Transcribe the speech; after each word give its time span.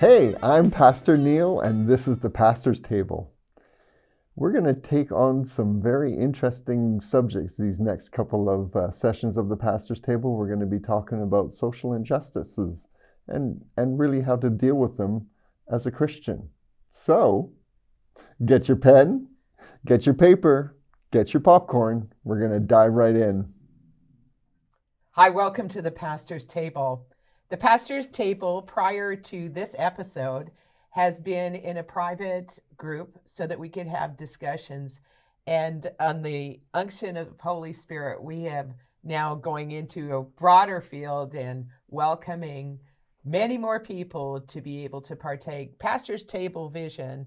Hey, 0.00 0.34
I'm 0.42 0.72
Pastor 0.72 1.16
Neil, 1.16 1.60
and 1.60 1.86
this 1.86 2.08
is 2.08 2.18
the 2.18 2.28
Pastor's 2.28 2.80
Table. 2.80 3.32
We're 4.34 4.50
going 4.50 4.64
to 4.64 4.74
take 4.74 5.12
on 5.12 5.44
some 5.44 5.80
very 5.80 6.12
interesting 6.12 7.00
subjects 7.00 7.54
these 7.56 7.78
next 7.78 8.08
couple 8.08 8.50
of 8.50 8.74
uh, 8.74 8.90
sessions 8.90 9.36
of 9.36 9.48
the 9.48 9.56
Pastor's 9.56 10.00
Table. 10.00 10.34
We're 10.34 10.48
going 10.48 10.58
to 10.58 10.66
be 10.66 10.80
talking 10.80 11.22
about 11.22 11.54
social 11.54 11.92
injustices 11.92 12.88
and, 13.28 13.64
and 13.76 13.96
really 13.96 14.20
how 14.20 14.34
to 14.34 14.50
deal 14.50 14.74
with 14.74 14.96
them 14.96 15.28
as 15.72 15.86
a 15.86 15.92
Christian. 15.92 16.48
So, 16.90 17.52
get 18.44 18.66
your 18.66 18.78
pen, 18.78 19.28
get 19.86 20.06
your 20.06 20.16
paper, 20.16 20.76
get 21.12 21.32
your 21.32 21.40
popcorn. 21.40 22.12
We're 22.24 22.40
going 22.40 22.50
to 22.50 22.58
dive 22.58 22.94
right 22.94 23.14
in. 23.14 23.48
Hi, 25.12 25.30
welcome 25.30 25.68
to 25.68 25.80
the 25.80 25.92
Pastor's 25.92 26.46
Table. 26.46 27.06
The 27.50 27.56
Pastor's 27.58 28.08
Table, 28.08 28.62
prior 28.62 29.14
to 29.14 29.48
this 29.50 29.76
episode, 29.78 30.50
has 30.90 31.20
been 31.20 31.54
in 31.54 31.76
a 31.76 31.82
private 31.82 32.58
group 32.78 33.18
so 33.26 33.46
that 33.46 33.58
we 33.58 33.68
could 33.68 33.86
have 33.86 34.16
discussions. 34.16 35.00
And 35.46 35.90
on 36.00 36.22
the 36.22 36.58
unction 36.72 37.18
of 37.18 37.36
the 37.36 37.42
Holy 37.42 37.74
Spirit, 37.74 38.22
we 38.22 38.44
have 38.44 38.70
now 39.02 39.34
going 39.34 39.72
into 39.72 40.16
a 40.16 40.22
broader 40.22 40.80
field 40.80 41.34
and 41.34 41.66
welcoming 41.88 42.78
many 43.26 43.58
more 43.58 43.78
people 43.78 44.40
to 44.40 44.62
be 44.62 44.82
able 44.84 45.02
to 45.02 45.14
partake. 45.14 45.78
Pastor's 45.78 46.24
Table 46.24 46.70
Vision 46.70 47.26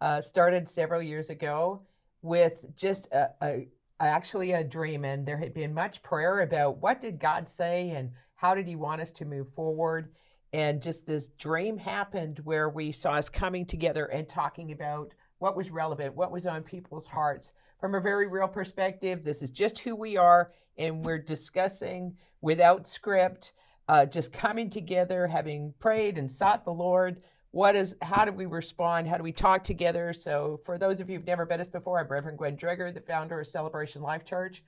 uh, 0.00 0.20
started 0.20 0.68
several 0.68 1.02
years 1.02 1.28
ago 1.28 1.80
with 2.22 2.64
just 2.76 3.08
a, 3.12 3.30
a 3.42 3.68
actually 3.98 4.52
a 4.52 4.62
dream, 4.62 5.04
and 5.04 5.26
there 5.26 5.38
had 5.38 5.54
been 5.54 5.74
much 5.74 6.02
prayer 6.02 6.40
about 6.40 6.78
what 6.78 7.00
did 7.00 7.18
God 7.18 7.48
say 7.48 7.90
and 7.90 8.10
how 8.36 8.54
did 8.54 8.66
He 8.68 8.76
want 8.76 9.00
us 9.00 9.12
to 9.12 9.24
move 9.24 9.52
forward. 9.54 10.12
And 10.52 10.80
just 10.80 11.04
this 11.06 11.26
dream 11.38 11.76
happened 11.76 12.40
where 12.44 12.68
we 12.68 12.92
saw 12.92 13.12
us 13.12 13.28
coming 13.28 13.66
together 13.66 14.06
and 14.06 14.28
talking 14.28 14.72
about 14.72 15.12
what 15.38 15.56
was 15.56 15.70
relevant, 15.70 16.14
what 16.14 16.32
was 16.32 16.46
on 16.46 16.62
people's 16.62 17.06
hearts 17.06 17.52
from 17.80 17.94
a 17.94 18.00
very 18.00 18.26
real 18.26 18.48
perspective. 18.48 19.24
This 19.24 19.42
is 19.42 19.50
just 19.50 19.78
who 19.80 19.94
we 19.94 20.16
are, 20.16 20.50
and 20.78 21.04
we're 21.04 21.18
discussing 21.18 22.16
without 22.40 22.86
script, 22.86 23.52
uh, 23.88 24.06
just 24.06 24.32
coming 24.32 24.70
together, 24.70 25.26
having 25.26 25.74
prayed 25.78 26.16
and 26.16 26.30
sought 26.30 26.64
the 26.64 26.72
Lord. 26.72 27.22
What 27.50 27.74
is, 27.74 27.96
how 28.02 28.24
do 28.24 28.32
we 28.32 28.46
respond? 28.46 29.08
How 29.08 29.16
do 29.16 29.22
we 29.22 29.32
talk 29.32 29.62
together? 29.62 30.12
So, 30.12 30.60
for 30.64 30.78
those 30.78 31.00
of 31.00 31.08
you 31.08 31.16
who've 31.16 31.26
never 31.26 31.46
met 31.46 31.60
us 31.60 31.68
before, 31.68 31.98
I'm 31.98 32.08
Reverend 32.08 32.38
Gwen 32.38 32.56
Dreger, 32.56 32.92
the 32.92 33.00
founder 33.00 33.40
of 33.40 33.46
Celebration 33.46 34.02
Life 34.02 34.24
Church. 34.24 34.62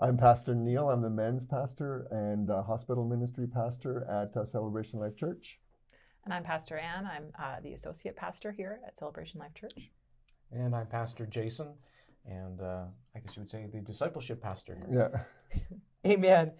I'm 0.00 0.16
Pastor 0.16 0.54
Neil. 0.54 0.88
I'm 0.88 1.02
the 1.02 1.10
men's 1.10 1.44
pastor 1.44 2.08
and 2.10 2.50
uh, 2.50 2.62
hospital 2.62 3.04
ministry 3.04 3.46
pastor 3.46 4.06
at 4.08 4.36
uh, 4.36 4.44
Celebration 4.46 4.98
Life 4.98 5.16
Church. 5.16 5.58
And 6.24 6.32
I'm 6.32 6.42
Pastor 6.42 6.78
Ann. 6.78 7.06
I'm 7.06 7.24
uh, 7.38 7.60
the 7.62 7.74
associate 7.74 8.16
pastor 8.16 8.52
here 8.52 8.80
at 8.86 8.98
Celebration 8.98 9.38
Life 9.38 9.54
Church. 9.54 9.90
And 10.50 10.74
I'm 10.74 10.86
Pastor 10.86 11.26
Jason, 11.26 11.74
and 12.26 12.60
uh, 12.60 12.84
I 13.14 13.18
guess 13.20 13.36
you 13.36 13.42
would 13.42 13.50
say 13.50 13.66
the 13.72 13.80
discipleship 13.80 14.42
pastor 14.42 14.76
here. 14.76 15.12
Yeah. 16.04 16.10
Amen. 16.10 16.52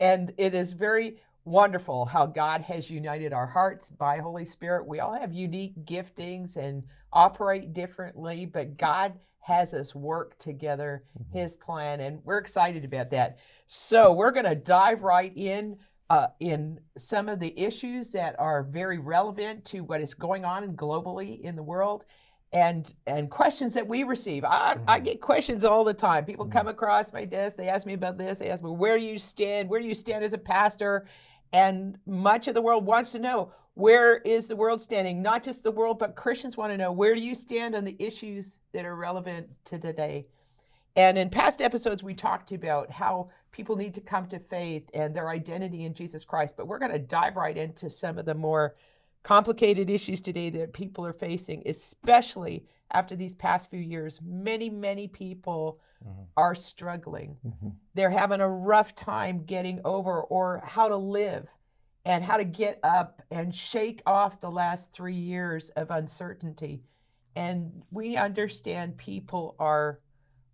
And 0.00 0.32
it 0.38 0.54
is 0.54 0.72
very 0.72 1.20
wonderful 1.48 2.04
how 2.04 2.26
God 2.26 2.60
has 2.62 2.90
united 2.90 3.32
our 3.32 3.46
hearts 3.46 3.90
by 3.90 4.18
Holy 4.18 4.44
Spirit. 4.44 4.86
We 4.86 5.00
all 5.00 5.14
have 5.18 5.32
unique 5.32 5.74
giftings 5.84 6.56
and 6.56 6.82
operate 7.12 7.72
differently, 7.72 8.46
but 8.46 8.76
God 8.76 9.14
has 9.40 9.72
us 9.72 9.94
work 9.94 10.38
together 10.38 11.04
Mm-hmm. 11.18 11.38
his 11.38 11.56
plan 11.56 12.00
and 12.00 12.20
we're 12.24 12.38
excited 12.38 12.84
about 12.84 13.10
that. 13.10 13.38
So, 13.66 14.12
we're 14.12 14.30
going 14.30 14.44
to 14.46 14.54
dive 14.54 15.02
right 15.02 15.32
in 15.36 15.76
uh, 16.10 16.28
in 16.40 16.80
some 16.96 17.28
of 17.28 17.38
the 17.38 17.58
issues 17.60 18.12
that 18.12 18.34
are 18.38 18.62
very 18.62 18.96
relevant 18.98 19.62
to 19.66 19.80
what 19.80 20.00
is 20.00 20.14
going 20.14 20.42
on 20.44 20.74
globally 20.74 21.38
in 21.42 21.54
the 21.54 21.62
world 21.62 22.04
and 22.52 22.94
and 23.06 23.30
questions 23.30 23.74
that 23.74 23.86
we 23.86 24.04
receive. 24.04 24.42
I, 24.44 24.78
I 24.86 25.00
Mhm. 25.00 25.04
get 25.04 25.20
questions 25.20 25.66
all 25.66 25.84
the 25.84 25.92
time. 25.92 26.24
People 26.24 26.46
Mhm. 26.46 26.52
come 26.52 26.68
across 26.68 27.12
my 27.12 27.26
desk, 27.26 27.56
they 27.56 27.68
ask 27.68 27.86
me 27.86 27.92
about 27.92 28.16
this, 28.16 28.38
they 28.38 28.48
ask 28.50 28.64
me 28.64 28.70
where 28.70 28.98
do 28.98 29.04
you 29.04 29.18
stand, 29.18 29.68
where 29.68 29.80
do 29.80 29.86
you 29.86 29.94
stand 29.94 30.24
as 30.24 30.32
a 30.32 30.38
pastor? 30.38 31.04
And 31.52 31.98
much 32.06 32.48
of 32.48 32.54
the 32.54 32.62
world 32.62 32.84
wants 32.84 33.12
to 33.12 33.18
know 33.18 33.52
where 33.74 34.16
is 34.16 34.48
the 34.48 34.56
world 34.56 34.82
standing? 34.82 35.22
Not 35.22 35.44
just 35.44 35.62
the 35.62 35.70
world, 35.70 35.98
but 35.98 36.16
Christians 36.16 36.56
want 36.56 36.72
to 36.72 36.76
know 36.76 36.90
where 36.90 37.14
do 37.14 37.20
you 37.20 37.34
stand 37.34 37.76
on 37.76 37.84
the 37.84 37.96
issues 37.98 38.58
that 38.72 38.84
are 38.84 38.96
relevant 38.96 39.48
to 39.66 39.78
today. 39.78 40.26
And 40.96 41.16
in 41.16 41.30
past 41.30 41.62
episodes, 41.62 42.02
we 42.02 42.14
talked 42.14 42.50
about 42.50 42.90
how 42.90 43.30
people 43.52 43.76
need 43.76 43.94
to 43.94 44.00
come 44.00 44.26
to 44.26 44.40
faith 44.40 44.90
and 44.94 45.14
their 45.14 45.28
identity 45.28 45.84
in 45.84 45.94
Jesus 45.94 46.24
Christ. 46.24 46.56
But 46.56 46.66
we're 46.66 46.80
going 46.80 46.90
to 46.90 46.98
dive 46.98 47.36
right 47.36 47.56
into 47.56 47.88
some 47.88 48.18
of 48.18 48.24
the 48.24 48.34
more 48.34 48.74
complicated 49.22 49.88
issues 49.90 50.20
today 50.20 50.50
that 50.50 50.72
people 50.72 51.06
are 51.06 51.12
facing, 51.12 51.62
especially 51.66 52.64
after 52.90 53.14
these 53.14 53.36
past 53.36 53.70
few 53.70 53.78
years. 53.78 54.20
Many, 54.24 54.70
many 54.70 55.06
people 55.06 55.78
Mhm. 56.04 56.26
are 56.36 56.54
struggling. 56.54 57.36
Mhm. 57.44 57.74
They're 57.94 58.10
having 58.10 58.40
a 58.40 58.48
rough 58.48 58.94
time 58.94 59.44
getting 59.44 59.80
over 59.84 60.22
or 60.22 60.58
how 60.64 60.88
to 60.88 60.96
live 60.96 61.48
and 62.04 62.24
how 62.24 62.36
to 62.36 62.44
get 62.44 62.78
up 62.82 63.22
and 63.30 63.54
shake 63.54 64.02
off 64.06 64.40
the 64.40 64.50
last 64.50 64.92
three 64.92 65.14
years 65.14 65.70
of 65.70 65.90
uncertainty. 65.90 66.88
And 67.36 67.82
we 67.90 68.16
understand 68.16 68.96
people 68.96 69.54
are 69.58 70.00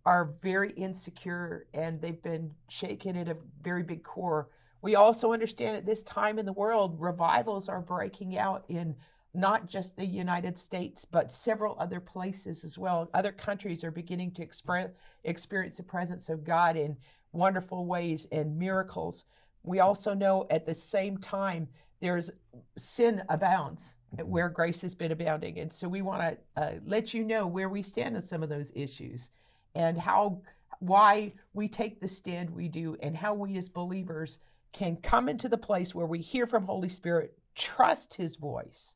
are 0.05 0.35
very 0.41 0.71
insecure 0.73 1.65
and 1.73 1.99
they've 1.99 2.21
been 2.21 2.53
shaken 2.69 3.15
at 3.15 3.27
a 3.27 3.37
very 3.61 3.81
big 3.81 4.03
core. 4.03 4.49
We 4.83 4.93
also 4.95 5.33
understand 5.33 5.77
at 5.77 5.85
this 5.87 6.03
time 6.03 6.37
in 6.37 6.45
the 6.45 6.53
world, 6.53 6.99
revivals 6.99 7.69
are 7.69 7.81
breaking 7.81 8.37
out 8.37 8.65
in 8.69 8.95
not 9.35 9.67
just 9.67 9.95
the 9.95 10.05
United 10.05 10.57
States, 10.57 11.05
but 11.05 11.31
several 11.31 11.75
other 11.79 11.99
places 11.99 12.63
as 12.63 12.77
well. 12.77 13.09
Other 13.13 13.31
countries 13.31 13.83
are 13.83 13.91
beginning 13.91 14.31
to 14.31 14.45
expre- 14.45 14.91
experience 15.23 15.77
the 15.77 15.83
presence 15.83 16.29
of 16.29 16.43
God 16.43 16.75
in 16.77 16.97
wonderful 17.31 17.85
ways 17.85 18.27
and 18.31 18.57
miracles. 18.57 19.25
We 19.63 19.79
also 19.79 20.13
know 20.13 20.45
at 20.49 20.65
the 20.65 20.73
same 20.73 21.17
time, 21.17 21.67
there's 22.01 22.29
sin 22.77 23.23
abounds 23.29 23.95
Mhm. 24.15 24.25
where 24.27 24.49
grace 24.49 24.81
has 24.81 24.93
been 24.95 25.11
abounding. 25.11 25.59
And 25.59 25.71
so 25.71 25.87
we 25.87 26.01
want 26.01 26.21
to 26.21 26.37
uh, 26.61 26.79
let 26.85 27.13
you 27.13 27.23
know 27.23 27.47
where 27.47 27.69
we 27.69 27.81
stand 27.81 28.15
on 28.15 28.21
some 28.21 28.43
of 28.43 28.49
those 28.49 28.71
issues 28.75 29.31
and 29.73 29.97
how 29.97 30.41
why 30.79 31.33
we 31.53 31.67
take 31.69 32.01
the 32.01 32.07
stand 32.07 32.49
we 32.49 32.67
do 32.67 32.97
and 33.01 33.15
how 33.15 33.33
we 33.33 33.57
as 33.57 33.69
believers 33.69 34.37
can 34.73 34.97
come 34.97 35.29
into 35.29 35.47
the 35.47 35.57
place 35.57 35.95
where 35.95 36.05
we 36.05 36.19
hear 36.19 36.45
from 36.45 36.65
Holy 36.65 36.89
Spirit, 36.89 37.37
trust 37.55 38.15
his 38.15 38.35
voice, 38.35 38.95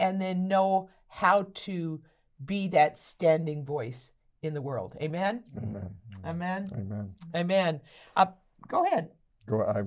and 0.00 0.20
then 0.20 0.48
know 0.48 0.88
how 1.06 1.46
to 1.54 2.00
be 2.44 2.68
that 2.68 2.98
standing 2.98 3.64
voice 3.64 4.10
in 4.42 4.54
the 4.54 4.62
world. 4.62 4.96
Amen. 5.00 5.44
Amen. 5.56 5.90
Amen. 6.24 6.70
Amen. 6.74 7.14
Amen. 7.36 7.80
Uh, 8.16 8.26
go 8.66 8.84
ahead. 8.84 9.10
Go. 9.46 9.62
I. 9.62 9.82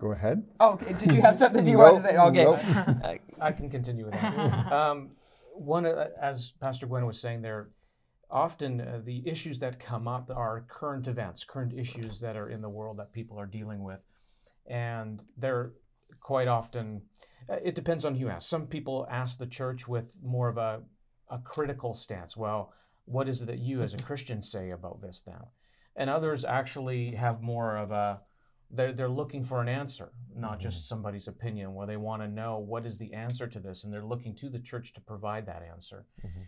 Go 0.00 0.12
ahead. 0.12 0.44
Oh, 0.60 0.72
okay. 0.72 0.94
did 0.94 1.12
you 1.12 1.20
have 1.20 1.36
something 1.36 1.66
you 1.66 1.76
Nope, 1.76 1.92
wanted 1.92 2.02
to 2.02 2.08
say? 2.08 2.16
Okay. 2.16 2.44
nope. 2.44 2.58
I, 3.04 3.20
I 3.48 3.52
can 3.52 3.68
continue 3.68 4.06
with 4.06 4.14
that. 4.14 4.72
um, 4.72 5.10
one, 5.52 5.84
uh, 5.84 6.08
as 6.18 6.52
Pastor 6.58 6.86
Gwen 6.86 7.04
was 7.04 7.20
saying 7.20 7.42
there, 7.42 7.68
often 8.30 8.80
uh, 8.80 9.02
the 9.04 9.22
issues 9.28 9.58
that 9.58 9.78
come 9.78 10.08
up 10.08 10.30
are 10.34 10.64
current 10.68 11.06
events, 11.06 11.44
current 11.44 11.74
issues 11.74 12.18
that 12.20 12.34
are 12.34 12.48
in 12.48 12.62
the 12.62 12.68
world 12.68 12.98
that 12.98 13.12
people 13.12 13.38
are 13.38 13.44
dealing 13.44 13.84
with, 13.84 14.06
and 14.66 15.22
they're 15.36 15.72
quite 16.20 16.48
often. 16.48 17.02
uh, 17.48 17.56
It 17.62 17.74
depends 17.74 18.04
on 18.04 18.14
who 18.14 18.20
you 18.20 18.28
ask. 18.28 18.48
Some 18.48 18.66
people 18.66 19.06
ask 19.10 19.38
the 19.38 19.46
church 19.46 19.86
with 19.86 20.16
more 20.22 20.48
of 20.48 20.56
a, 20.58 20.82
a 21.28 21.38
critical 21.38 21.94
stance. 21.94 22.36
Well, 22.36 22.72
what 23.04 23.28
is 23.28 23.42
it 23.42 23.46
that 23.46 23.58
you 23.58 23.82
as 23.82 23.94
a 23.94 23.98
Christian 24.08 24.42
say 24.42 24.70
about 24.70 25.00
this 25.00 25.24
now? 25.26 25.48
And 25.96 26.08
others 26.08 26.44
actually 26.44 27.12
have 27.16 27.42
more 27.42 27.76
of 27.76 27.90
a 27.90 28.20
they're, 28.72 28.92
they're 28.92 29.08
looking 29.08 29.42
for 29.42 29.60
an 29.60 29.68
answer, 29.68 30.12
not 30.32 30.60
just 30.60 30.86
somebody's 30.88 31.26
opinion, 31.26 31.74
where 31.74 31.88
they 31.88 31.96
want 31.96 32.22
to 32.22 32.28
know 32.28 32.58
what 32.58 32.86
is 32.86 32.98
the 32.98 33.12
answer 33.12 33.48
to 33.48 33.58
this, 33.58 33.82
and 33.82 33.92
they're 33.92 34.04
looking 34.04 34.32
to 34.36 34.48
the 34.48 34.60
church 34.60 34.92
to 34.92 35.00
provide 35.00 35.46
that 35.46 35.64
answer. 35.68 36.06
Mhm. 36.24 36.46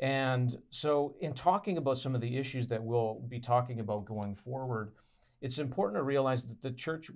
And 0.00 0.62
so, 0.70 1.14
in 1.20 1.32
talking 1.32 1.76
about 1.78 1.98
some 1.98 2.14
of 2.14 2.20
the 2.20 2.36
issues 2.38 2.66
that 2.68 2.82
we'll 2.82 3.20
be 3.28 3.38
talking 3.38 3.78
about 3.80 4.04
going 4.06 4.34
forward, 4.34 4.92
it's 5.40 5.58
important 5.58 5.98
to 5.98 6.02
realize 6.02 6.44
that 6.46 6.60
the 6.60 6.72
church, 6.72 7.10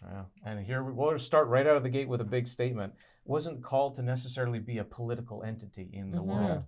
w- 0.00 0.18
uh, 0.20 0.24
and 0.44 0.60
here 0.64 0.82
we- 0.82 0.92
we'll 0.92 1.18
start 1.18 1.48
right 1.48 1.66
out 1.66 1.76
of 1.76 1.82
the 1.82 1.88
gate 1.88 2.08
with 2.08 2.20
a 2.20 2.24
big 2.24 2.46
statement, 2.46 2.94
wasn't 3.24 3.62
called 3.62 3.94
to 3.94 4.02
necessarily 4.02 4.58
be 4.58 4.78
a 4.78 4.84
political 4.84 5.42
entity 5.42 5.90
in 5.92 6.10
the 6.10 6.18
Mhm. 6.18 6.26
world. 6.26 6.64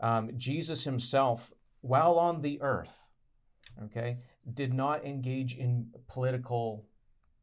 Um, 0.00 0.36
Jesus 0.36 0.84
himself, 0.84 1.52
while 1.80 2.18
on 2.18 2.42
the 2.42 2.60
earth, 2.60 3.10
okay, 3.84 4.18
did 4.52 4.72
not 4.74 5.04
engage 5.04 5.56
in 5.56 5.92
political 6.08 6.86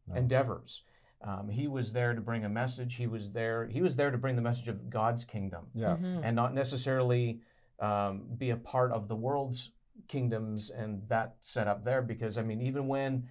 No. 0.07 0.15
endeavors. 0.15 0.83
Um, 1.21 1.49
he 1.49 1.67
was 1.67 1.91
there 1.93 2.13
to 2.13 2.21
bring 2.21 2.45
a 2.45 2.49
message. 2.49 2.95
He 2.95 3.07
was 3.07 3.31
there. 3.31 3.67
He 3.67 3.81
was 3.81 3.95
there 3.97 4.11
to 4.11 4.17
bring 4.17 4.35
the 4.35 4.41
message 4.41 4.67
of 4.69 4.89
God's 4.89 5.25
kingdom, 5.25 5.69
Yeah. 5.73 5.97
Mhm. 5.97 6.21
and 6.23 6.35
not 6.35 6.53
necessarily 6.53 7.41
um, 7.81 8.35
be 8.35 8.49
a 8.49 8.57
part 8.57 8.91
of 8.91 9.07
the 9.07 9.15
world's 9.15 9.71
kingdoms 10.09 10.69
and 10.69 11.07
that 11.07 11.37
set 11.39 11.65
up 11.65 11.85
there. 11.85 12.01
Because 12.01 12.37
I 12.37 12.41
mean, 12.41 12.59
even 12.61 12.89
when 12.89 13.29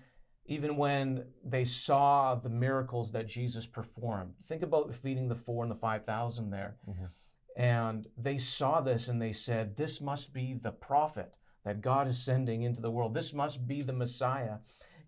even 0.49 0.77
when 0.77 1.25
they 1.45 1.65
saw 1.65 2.35
the 2.35 2.49
miracles 2.49 3.12
that 3.12 3.27
Jesus 3.29 3.67
performed. 3.67 4.35
Think 4.43 4.62
about 4.62 4.95
feeding 4.95 5.29
the 5.29 5.35
four 5.35 5.62
and 5.62 5.71
the 5.71 5.77
5,000 5.77 6.50
there. 6.50 6.79
Mhm. 6.89 7.11
And 7.56 8.06
they 8.17 8.39
saw 8.39 8.81
this 8.81 9.09
and 9.09 9.21
they 9.21 9.33
said, 9.33 9.77
This 9.77 10.00
must 10.00 10.33
be 10.33 10.55
the 10.55 10.73
prophet 10.73 11.35
that 11.65 11.81
God 11.83 12.09
is 12.09 12.19
sending 12.19 12.62
into 12.62 12.81
the 12.81 12.91
world. 12.91 13.12
This 13.15 13.33
must 13.35 13.67
be 13.67 13.83
the 13.83 13.93
Messiah. 13.93 14.59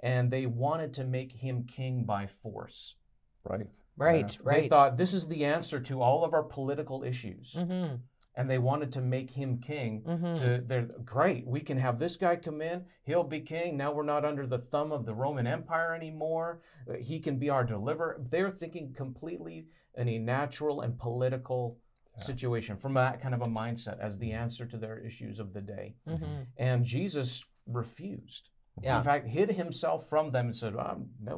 And 0.03 0.31
they 0.31 0.47
wanted 0.47 0.93
to 0.95 1.05
make 1.05 1.33
him 1.33 1.65
king 1.65 2.05
by 2.05 2.27
force. 2.27 2.97
Right. 3.45 3.67
Right, 3.97 4.33
Yeah. 4.35 4.41
right. 4.43 4.63
They 4.63 4.69
thought 4.69 4.97
this 4.97 5.15
is 5.15 5.27
the 5.29 5.45
answer 5.45 5.79
to 5.81 6.01
all 6.03 6.25
of 6.25 6.33
our 6.35 6.43
political 6.43 7.03
issues. 7.05 7.55
Mm-hmm. 7.55 7.97
And 8.41 8.49
they 8.51 8.57
wanted 8.59 8.91
to 8.93 9.03
make 9.03 9.31
him 9.31 9.59
king 9.59 10.01
Mm-hmm. 10.07 10.35
to 10.37 10.63
they're 10.67 10.89
great 11.05 11.47
we 11.47 11.61
can 11.61 11.77
have 11.77 11.99
this 11.99 12.17
guy 12.17 12.37
come 12.37 12.63
in 12.63 12.87
he'll 13.05 13.23
be 13.23 13.41
king 13.41 13.77
now 13.77 13.93
we're 13.93 14.03
not 14.15 14.25
under 14.25 14.47
the 14.47 14.57
thumb 14.59 14.93
of 14.93 15.05
the 15.05 15.15
roman 15.15 15.47
empire 15.47 15.95
anymore 15.95 16.63
Uh, 16.89 16.95
he 16.95 17.21
can 17.21 17.37
be 17.39 17.51
our 17.51 17.65
deliverer 17.65 18.17
they're 18.31 18.49
thinking 18.63 18.95
completely 18.95 19.67
in 19.99 20.09
a 20.09 20.19
natural 20.19 20.81
and 20.81 20.99
political 20.99 21.77
Yeah. 22.17 22.25
situation 22.25 22.77
from 22.79 22.95
that 22.95 23.21
kind 23.21 23.35
of 23.35 23.43
a 23.43 23.47
mindset 23.63 23.99
as 24.01 24.19
the 24.19 24.33
answer 24.33 24.65
to 24.67 24.79
their 24.79 24.99
issues 25.09 25.39
of 25.39 25.53
the 25.53 25.61
day 25.77 25.87
Mm-hmm. 26.09 26.43
and 26.57 26.85
jesus 26.85 27.45
refused 27.67 28.49
Yeah. 28.83 28.97
in 28.99 29.05
fact 29.05 29.27
hid 29.27 29.51
himself 29.53 30.09
from 30.09 30.31
them 30.31 30.47
and 30.47 30.57
said 30.57 30.75
um, 30.77 31.11
no 31.31 31.37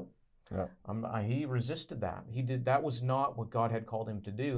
Yeah. 0.55 0.69
um, 0.89 1.05
I- 1.05 1.25
he 1.33 1.39
resisted 1.47 2.01
that 2.03 2.23
he 2.37 2.43
did 2.43 2.65
that 2.71 2.83
was 2.89 3.03
not 3.03 3.37
what 3.39 3.51
god 3.59 3.71
had 3.77 3.87
called 3.91 4.09
him 4.09 4.21
to 4.23 4.31
do 4.47 4.53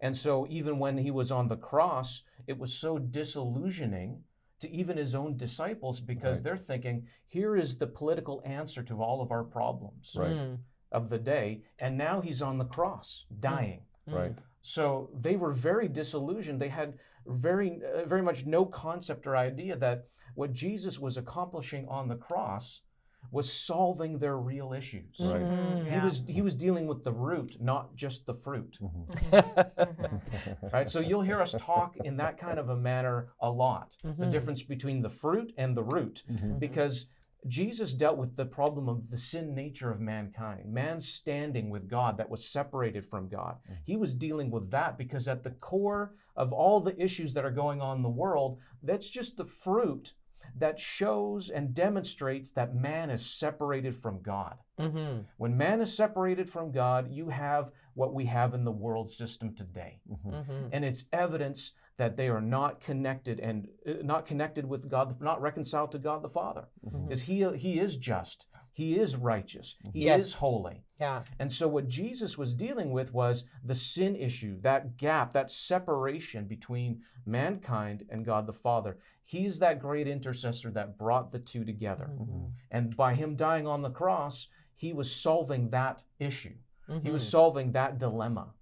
and 0.00 0.16
so, 0.16 0.46
even 0.48 0.78
when 0.78 0.98
he 0.98 1.10
was 1.10 1.30
on 1.32 1.48
the 1.48 1.56
cross, 1.56 2.22
it 2.46 2.58
was 2.58 2.74
so 2.74 2.98
disillusioning 2.98 4.22
to 4.60 4.70
even 4.70 4.96
his 4.96 5.14
own 5.14 5.36
disciples 5.36 6.00
because 6.00 6.38
Right. 6.38 6.44
they're 6.44 6.56
thinking, 6.56 7.06
here 7.26 7.56
is 7.56 7.76
the 7.76 7.86
political 7.86 8.40
answer 8.44 8.82
to 8.84 9.02
all 9.02 9.20
of 9.20 9.30
our 9.30 9.44
problems 9.44 10.14
Right. 10.18 10.32
Mm-hmm. 10.32 10.54
of 10.92 11.08
the 11.08 11.18
day. 11.18 11.62
And 11.78 11.98
now 11.98 12.20
he's 12.20 12.40
on 12.42 12.58
the 12.58 12.64
cross, 12.64 13.26
dying. 13.40 13.82
Right. 14.06 14.34
So 14.62 15.10
they 15.14 15.36
were 15.36 15.52
very 15.52 15.88
disillusioned. 15.88 16.60
They 16.60 16.68
had 16.68 16.98
very, 17.26 17.80
uh, 17.84 18.04
very 18.04 18.22
much 18.22 18.46
no 18.46 18.64
concept 18.64 19.26
or 19.26 19.36
idea 19.36 19.76
that 19.76 20.06
what 20.34 20.52
Jesus 20.52 20.98
was 20.98 21.16
accomplishing 21.16 21.86
on 21.88 22.08
the 22.08 22.16
cross 22.16 22.82
was 23.30 23.52
solving 23.52 24.18
their 24.18 24.38
real 24.38 24.72
issues. 24.72 25.16
Right. 25.20 25.42
Mhm. 25.42 25.84
He 25.84 25.90
Yeah. 25.90 26.04
was 26.04 26.22
he 26.26 26.42
was 26.42 26.54
dealing 26.54 26.86
with 26.86 27.02
the 27.04 27.12
root, 27.12 27.56
not 27.60 27.94
just 27.96 28.26
the 28.26 28.34
fruit. 28.34 28.78
Mhm. 28.80 29.06
Mhm. 29.08 30.62
right? 30.72 30.88
So 30.88 31.00
you'll 31.00 31.22
hear 31.22 31.40
us 31.40 31.54
talk 31.58 31.96
in 31.96 32.16
that 32.18 32.38
kind 32.38 32.58
of 32.58 32.68
a 32.68 32.76
manner 32.76 33.28
a 33.40 33.50
lot. 33.50 33.96
The 34.02 34.08
Mhm. 34.08 34.30
difference 34.30 34.62
between 34.62 35.02
the 35.02 35.08
fruit 35.10 35.52
and 35.56 35.76
the 35.76 35.82
root, 35.82 36.22
Mhm. 36.30 36.58
because 36.58 37.06
Jesus 37.46 37.92
dealt 37.92 38.16
with 38.16 38.36
the 38.36 38.46
problem 38.46 38.88
of 38.88 39.10
the 39.10 39.18
sin 39.18 39.54
nature 39.54 39.90
of 39.90 40.00
mankind, 40.00 40.64
man's 40.72 41.06
standing 41.06 41.68
with 41.68 41.88
God 41.88 42.16
that 42.16 42.30
was 42.30 42.48
separated 42.48 43.04
from 43.04 43.28
God. 43.28 43.58
He 43.84 43.96
was 43.96 44.14
dealing 44.14 44.50
with 44.50 44.70
that 44.70 44.96
because 44.96 45.28
at 45.28 45.42
the 45.42 45.50
core 45.50 46.14
of 46.36 46.52
all 46.54 46.80
the 46.80 46.98
issues 47.02 47.34
that 47.34 47.44
are 47.44 47.50
going 47.50 47.82
on 47.82 47.98
in 47.98 48.02
the 48.02 48.08
world, 48.08 48.58
that's 48.82 49.10
just 49.10 49.36
the 49.36 49.44
fruit 49.44 50.14
that 50.56 50.78
shows 50.78 51.50
and 51.50 51.74
demonstrates 51.74 52.52
that 52.52 52.74
man 52.74 53.10
is 53.10 53.24
separated 53.24 53.94
from 53.94 54.20
God. 54.22 54.56
Mm-hmm. 54.78 55.20
When 55.36 55.56
man 55.56 55.80
is 55.80 55.94
separated 55.96 56.48
from 56.48 56.70
God, 56.72 57.10
you 57.10 57.28
have 57.28 57.70
what 57.94 58.12
we 58.12 58.24
have 58.26 58.54
in 58.54 58.64
the 58.64 58.72
world 58.72 59.08
system 59.08 59.54
today 59.54 60.00
Mhm. 60.10 60.32
Mm-hmm. 60.32 60.66
and 60.72 60.84
it's 60.84 61.04
evidence 61.12 61.72
that 61.96 62.16
they 62.16 62.28
are 62.28 62.40
not 62.40 62.80
connected 62.80 63.38
and 63.38 63.68
uh, 63.86 63.92
not 64.02 64.26
connected 64.26 64.64
with 64.68 64.88
God, 64.90 65.20
not 65.20 65.40
reconciled 65.40 65.92
to 65.92 65.98
God 65.98 66.22
the 66.22 66.28
Father, 66.28 66.64
Mhm. 66.84 67.04
because 67.08 67.22
He 67.22 67.44
He 67.56 67.78
is 67.78 67.96
just, 67.96 68.46
He 68.74 68.98
is 68.98 69.14
righteous, 69.16 69.76
He 69.92 70.06
Yes. 70.06 70.24
is 70.24 70.34
holy, 70.34 70.82
Yeah. 70.98 71.22
and 71.38 71.50
so 71.50 71.68
what 71.68 71.86
Jesus 71.86 72.36
was 72.36 72.52
dealing 72.52 72.90
with 72.90 73.14
was 73.14 73.44
the 73.62 73.74
sin 73.74 74.16
issue, 74.16 74.58
that 74.62 74.96
gap, 74.96 75.32
that 75.32 75.48
separation 75.52 76.48
between 76.48 77.00
mankind 77.24 78.04
and 78.10 78.24
God 78.24 78.46
the 78.48 78.52
Father. 78.52 78.98
He's 79.22 79.60
that 79.60 79.78
great 79.78 80.08
intercessor 80.08 80.72
that 80.72 80.98
brought 80.98 81.30
the 81.30 81.38
two 81.38 81.64
together, 81.64 82.10
Mm-hmm. 82.18 82.46
and 82.72 82.96
by 82.96 83.14
Him 83.14 83.36
dying 83.36 83.68
on 83.68 83.82
the 83.82 83.90
cross, 83.90 84.48
He 84.74 84.92
was 84.92 85.14
solving 85.14 85.68
that 85.68 86.02
issue. 86.18 86.56
He 87.04 87.12
was 87.12 87.24
Mhm. 87.24 87.30
solving 87.30 87.72
that 87.72 87.96
dilemma. 87.98 88.54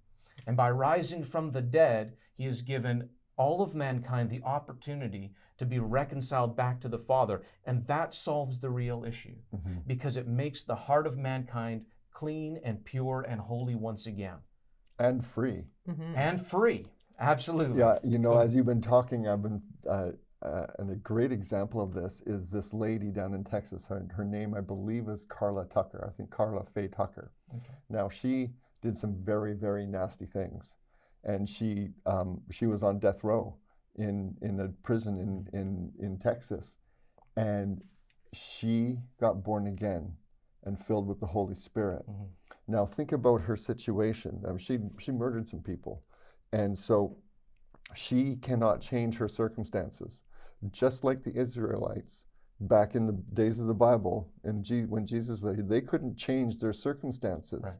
And 0.45 0.55
by 0.55 0.69
rising 0.69 1.23
from 1.23 1.49
the 1.49 1.61
dead, 1.63 2.15
he 2.35 2.45
is 2.45 2.61
given 2.61 3.09
all 3.37 3.61
of 3.61 3.73
mankind 3.75 4.29
the 4.29 4.41
opportunity 4.43 5.33
to 5.57 5.65
be 5.65 5.79
reconciled 5.79 6.55
back 6.55 6.79
to 6.81 6.89
the 6.89 6.97
Father. 6.97 7.41
And 7.65 7.85
that 7.87 8.13
solves 8.13 8.59
the 8.59 8.69
real 8.69 9.03
issue 9.05 9.35
Mhm. 9.53 9.85
because 9.87 10.15
it 10.17 10.27
makes 10.27 10.63
the 10.63 10.75
heart 10.75 11.07
of 11.07 11.17
mankind 11.17 11.85
clean 12.11 12.59
and 12.63 12.83
pure 12.83 13.25
and 13.27 13.41
holy 13.41 13.75
once 13.75 14.05
again 14.05 14.37
And 14.99 15.25
free. 15.25 15.65
Mhm. 15.87 16.15
and 16.15 16.39
free. 16.39 16.91
Absolutely. 17.19 17.79
Yeah, 17.79 17.99
you 18.03 18.17
know, 18.19 18.37
as 18.37 18.53
you've 18.55 18.65
been 18.65 18.81
talking, 18.81 19.27
I've 19.27 19.41
been, 19.41 19.61
uh, 19.87 20.11
uh, 20.41 20.67
and 20.79 20.89
a 20.91 20.95
great 20.95 21.31
example 21.31 21.79
of 21.81 21.93
this 21.93 22.21
is 22.21 22.49
this 22.49 22.73
lady 22.73 23.11
down 23.11 23.33
in 23.33 23.43
Texas. 23.43 23.85
Her, 23.85 24.05
her 24.11 24.25
name, 24.25 24.53
I 24.53 24.61
believe, 24.61 25.07
is 25.09 25.25
Karla 25.25 25.65
Tucker. 25.65 26.03
I 26.07 26.11
think 26.11 26.29
Karla 26.31 26.63
Faye 26.63 26.87
Tucker. 26.89 27.31
Okay. 27.55 27.73
Now, 27.89 28.09
she 28.09 28.53
did 28.81 28.97
some 28.97 29.15
very, 29.15 29.53
very 29.53 29.85
nasty 29.85 30.25
things, 30.25 30.73
and 31.23 31.49
she 31.49 31.89
um, 32.05 32.41
she 32.51 32.65
was 32.67 32.83
on 32.83 32.99
death 32.99 33.23
row 33.23 33.55
in 33.97 34.35
in 34.41 34.59
a 34.59 34.69
prison 34.83 35.19
in 35.19 35.59
in 35.59 35.91
in 35.99 36.19
Texas, 36.19 36.75
and 37.37 37.81
she 38.33 38.99
got 39.19 39.43
born 39.43 39.67
again 39.67 40.13
and 40.65 40.79
filled 40.79 41.07
with 41.07 41.19
the 41.19 41.27
Holy 41.27 41.55
Spirit. 41.55 42.05
Mhm. 42.09 42.29
Now 42.67 42.85
think 42.85 43.11
about 43.11 43.41
her 43.41 43.55
situation. 43.57 44.43
Um, 44.47 44.57
she 44.57 44.79
she 44.99 45.11
murdered 45.11 45.47
some 45.47 45.61
people, 45.61 46.03
and 46.51 46.77
so 46.77 47.17
she 47.95 48.37
cannot 48.37 48.81
change 48.81 49.17
her 49.17 49.27
circumstances, 49.27 50.23
just 50.71 51.03
like 51.03 51.23
the 51.23 51.35
Israelites 51.35 52.25
back 52.61 52.95
in 52.95 53.05
the 53.07 53.13
days 53.33 53.59
of 53.59 53.67
the 53.67 53.73
Bible. 53.73 54.31
And 54.43 54.63
Je- 54.63 54.85
when 54.85 55.05
Jesus 55.05 55.41
was 55.41 55.55
there, 55.55 55.65
they 55.65 55.81
couldn't 55.81 56.15
change 56.15 56.59
their 56.59 56.73
circumstances, 56.73 57.63
Right. 57.63 57.79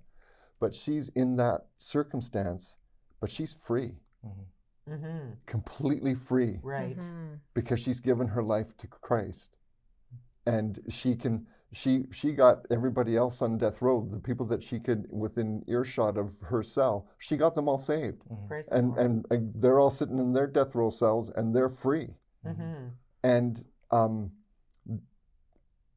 but 0.59 0.75
she's 0.75 1.09
in 1.09 1.37
that 1.37 1.67
circumstance, 1.77 2.75
but 3.23 3.31
she's 3.31 3.53
free, 3.53 3.95
Mhm. 4.25 4.45
Mm-hmm. 4.89 5.29
completely 5.45 6.13
free 6.13 6.59
Right. 6.61 6.97
Mhm. 6.97 7.39
because 7.53 7.79
she's 7.79 8.01
given 8.01 8.27
her 8.27 8.43
life 8.43 8.75
to 8.79 8.87
Christ. 8.87 9.55
And 10.45 10.81
she 10.89 11.15
can 11.15 11.47
she 11.71 12.05
she 12.11 12.33
got 12.33 12.65
everybody 12.69 13.15
else 13.15 13.41
on 13.41 13.57
death 13.57 13.81
row, 13.81 14.05
the 14.11 14.19
people 14.19 14.45
that 14.47 14.61
she 14.61 14.77
could 14.77 15.07
within 15.09 15.63
earshot 15.67 16.17
of 16.17 16.35
her 16.41 16.61
cell, 16.61 17.07
she 17.17 17.37
got 17.37 17.55
them 17.55 17.69
all 17.69 17.77
saved. 17.77 18.21
Praise 18.49 18.67
And 18.67 18.97
and 18.97 19.25
uh, 19.31 19.37
they're 19.61 19.79
all 19.79 19.89
sitting 19.89 20.19
in 20.19 20.33
their 20.33 20.47
death 20.47 20.75
row 20.75 20.89
cells 20.89 21.29
and 21.29 21.55
they're 21.55 21.69
free. 21.85 22.09
Mm-hmm. 22.45 22.89
And 23.23 23.65
um 23.89 24.33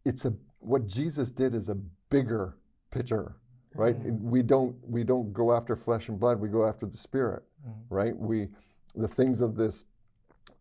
it's 0.05 0.25
a 0.25 0.33
what 0.61 0.87
Jesus 0.87 1.33
did 1.33 1.57
is 1.57 1.69
a 1.69 1.75
bigger 2.09 2.57
picture, 2.93 3.35
right? 3.77 3.99
Mhm. 4.01 4.21
We 4.23 4.43
don't 4.43 4.77
we 4.89 5.05
don't 5.05 5.33
go 5.33 5.53
after 5.53 5.77
flesh 5.77 6.09
and 6.09 6.19
blood, 6.19 6.41
we 6.41 6.49
go 6.49 6.67
after 6.67 6.87
the 6.87 6.97
spirit 6.97 7.43
Mhm. 7.67 7.75
right? 7.89 8.17
We, 8.19 8.49
the 8.95 9.09
things 9.09 9.41
of 9.41 9.57
this, 9.57 9.85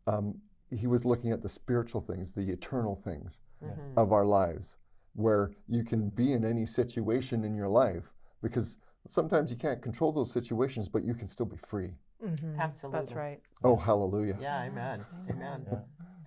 um, 0.07 0.41
he 0.69 0.88
was 0.88 1.05
looking 1.05 1.31
at 1.31 1.41
the 1.41 1.50
spiritual 1.50 2.01
things, 2.01 2.31
the 2.31 2.50
eternal 2.51 2.95
things 2.95 3.39
Mm-hmm. 3.63 3.98
of 3.98 4.12
our 4.12 4.25
lives, 4.25 4.77
where 5.13 5.51
you 5.67 5.84
can 5.84 6.10
be 6.10 6.34
in 6.34 6.43
any 6.45 6.65
situation 6.65 7.43
in 7.45 7.55
your 7.55 7.69
life 7.69 8.12
because 8.41 8.77
sometimes 9.07 9.50
you 9.50 9.57
can't 9.57 9.81
control 9.81 10.12
those 10.12 10.31
situations, 10.31 10.89
but 10.89 11.03
you 11.05 11.15
can 11.15 11.27
still 11.27 11.45
be 11.45 11.55
free. 11.57 11.95
Mhm. 12.22 12.60
Absolutely. 12.60 13.00
That's 13.00 13.13
right. 13.13 13.41
Oh, 13.63 13.75
hallelujah. 13.77 14.38
Yeah. 14.39 14.62
Amen. 14.63 15.05
Amen. 15.29 15.65
Yeah. 15.72 15.79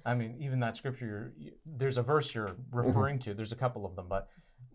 I 0.06 0.14
mean, 0.14 0.36
even 0.38 0.58
that 0.60 0.76
scripture, 0.76 1.06
you're, 1.06 1.32
you, 1.36 1.52
there's 1.66 1.98
a 1.98 2.02
verse 2.02 2.34
you're 2.34 2.56
referring 2.72 3.18
to. 3.20 3.34
There's 3.34 3.52
a 3.52 3.56
couple 3.56 3.84
of 3.84 3.94
them, 3.94 4.06
but 4.08 4.30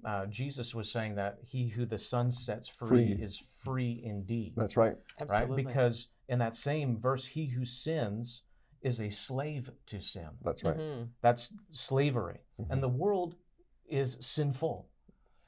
uh, 0.06 0.26
Jesus 0.28 0.74
was 0.76 0.92
saying 0.92 1.16
that 1.16 1.40
he 1.42 1.68
who 1.70 1.86
the 1.86 1.98
Son 1.98 2.32
sets 2.32 2.68
free, 2.68 3.14
Free. 3.16 3.24
is 3.24 3.38
free 3.38 4.02
indeed, 4.04 4.54
That's 4.56 4.78
right. 4.78 4.98
Absolutely. 5.20 5.64
right? 5.64 5.66
Because 5.68 6.08
in 6.28 6.40
that 6.40 6.56
same 6.56 6.98
verse, 7.00 7.26
he 7.26 7.48
who 7.48 7.66
sins 7.66 8.42
is 8.82 9.00
a 9.00 9.10
slave 9.10 9.72
to 9.88 10.02
sin. 10.02 10.30
That's 10.42 10.64
right. 10.64 10.78
Mhm. 10.78 11.10
That's 11.22 11.54
slavery, 11.72 12.42
Mhm. 12.60 12.68
and 12.70 12.84
the 12.84 12.90
world 12.90 13.36
is 13.86 14.18
sinful, 14.20 14.90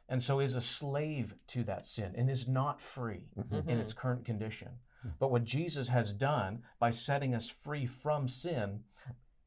and 0.07 0.21
so 0.23 0.39
is 0.39 0.55
a 0.55 0.61
slave 0.61 1.35
to 1.47 1.63
that 1.63 1.85
sin 1.85 2.13
and 2.15 2.29
is 2.29 2.47
not 2.47 2.81
free 2.81 3.27
Mhm. 3.35 3.67
in 3.67 3.79
its 3.79 3.93
current 3.93 4.23
condition. 4.25 4.79
But 5.19 5.29
what 5.31 5.43
Jesus 5.43 5.89
has 5.89 6.13
done 6.13 6.63
by 6.79 6.89
setting 6.91 7.35
us 7.35 7.47
free 7.47 7.85
from 7.85 8.27
sin 8.27 8.85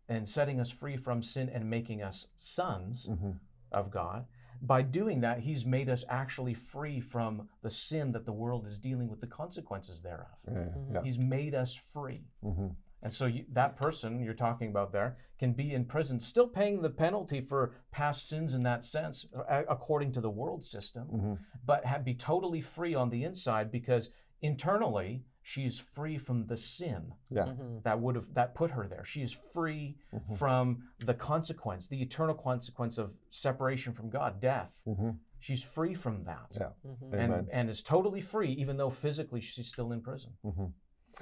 and 0.08 0.28
setting 0.28 0.60
us 0.60 0.70
free 0.70 0.96
from 0.96 1.22
sin 1.22 1.48
and 1.48 1.68
making 1.68 2.00
us 2.02 2.28
sons 2.36 3.08
Mhm. 3.08 3.40
of 3.72 3.90
God, 3.90 4.26
by 4.62 4.82
doing 4.82 5.20
that, 5.20 5.38
he's 5.40 5.64
made 5.64 5.88
us 5.88 6.04
actually 6.08 6.54
free 6.54 7.00
from 7.00 7.48
the 7.62 7.70
sin 7.70 8.12
that 8.12 8.24
the 8.26 8.32
world 8.32 8.66
is 8.66 8.78
dealing 8.78 9.08
with 9.08 9.20
the 9.20 9.26
consequences 9.26 10.00
thereof. 10.00 10.26
Yeah, 10.46 10.52
Mhm. 10.54 10.94
yeah. 10.94 11.02
He's 11.02 11.18
made 11.18 11.54
us 11.54 11.74
free. 11.74 12.24
Mhm. 12.44 12.74
And 13.00 13.14
so 13.14 13.26
you, 13.26 13.44
that 13.52 13.76
person 13.76 14.18
you're 14.20 14.34
talking 14.34 14.70
about 14.70 14.90
there 14.90 15.16
can 15.38 15.52
be 15.52 15.72
in 15.72 15.84
prison, 15.84 16.18
still 16.18 16.48
paying 16.48 16.82
the 16.82 16.90
penalty 16.90 17.40
for 17.40 17.72
past 17.92 18.28
sins 18.28 18.54
in 18.54 18.64
that 18.64 18.82
sense, 18.82 19.26
according 19.48 20.10
to 20.12 20.20
the 20.20 20.30
world 20.30 20.64
system, 20.64 21.06
hmm 21.08 21.34
but 21.64 21.84
ha- 21.84 21.98
be 21.98 22.14
totally 22.14 22.60
free 22.60 22.94
on 22.94 23.10
the 23.10 23.22
inside 23.24 23.70
because 23.70 24.10
internally 24.40 25.22
she's 25.49 25.78
free 25.78 26.19
from 26.19 26.45
the 26.47 26.57
sin 26.59 27.14
Yeah. 27.31 27.47
Mhm. 27.47 27.83
that 27.83 27.99
would 28.02 28.17
have 28.17 28.35
that 28.35 28.55
put 28.55 28.71
her 28.73 28.87
there. 28.87 29.02
She 29.12 29.23
is 29.23 29.33
free 29.33 29.97
Mhm. 30.12 30.37
from 30.37 30.64
the 30.99 31.14
consequence, 31.14 31.88
the 31.88 32.02
eternal 32.02 32.35
consequence 32.35 32.99
of 32.99 33.17
separation 33.31 33.95
from 33.95 34.11
God, 34.11 34.40
death. 34.40 34.83
hmm 34.85 35.12
She's 35.40 35.62
free 35.62 35.95
from 35.95 36.25
that. 36.25 36.49
Yeah. 36.61 36.73
Mhm. 36.85 37.12
And, 37.14 37.49
and 37.50 37.71
is 37.71 37.81
totally 37.83 38.21
free, 38.21 38.50
even 38.62 38.76
though 38.76 38.90
physically 38.90 39.40
she's 39.40 39.69
still 39.69 39.90
in 39.93 40.00
prison. 40.02 40.33
hmm 40.43 40.67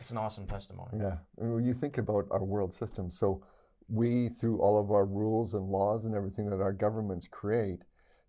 It's 0.00 0.10
an 0.10 0.16
awesome 0.18 0.46
testimony. 0.46 0.98
Yeah. 0.98 1.18
And 1.38 1.54
when 1.54 1.64
you 1.64 1.74
think 1.82 1.96
about 1.98 2.24
our 2.32 2.42
world 2.44 2.72
system, 2.74 3.10
so 3.10 3.42
we, 3.88 4.28
through 4.38 4.58
all 4.60 4.76
of 4.78 4.90
our 4.90 5.06
rules 5.06 5.54
and 5.54 5.64
laws 5.78 6.04
and 6.06 6.14
everything 6.16 6.46
that 6.50 6.60
our 6.60 6.72
governments 6.72 7.28
create, 7.28 7.82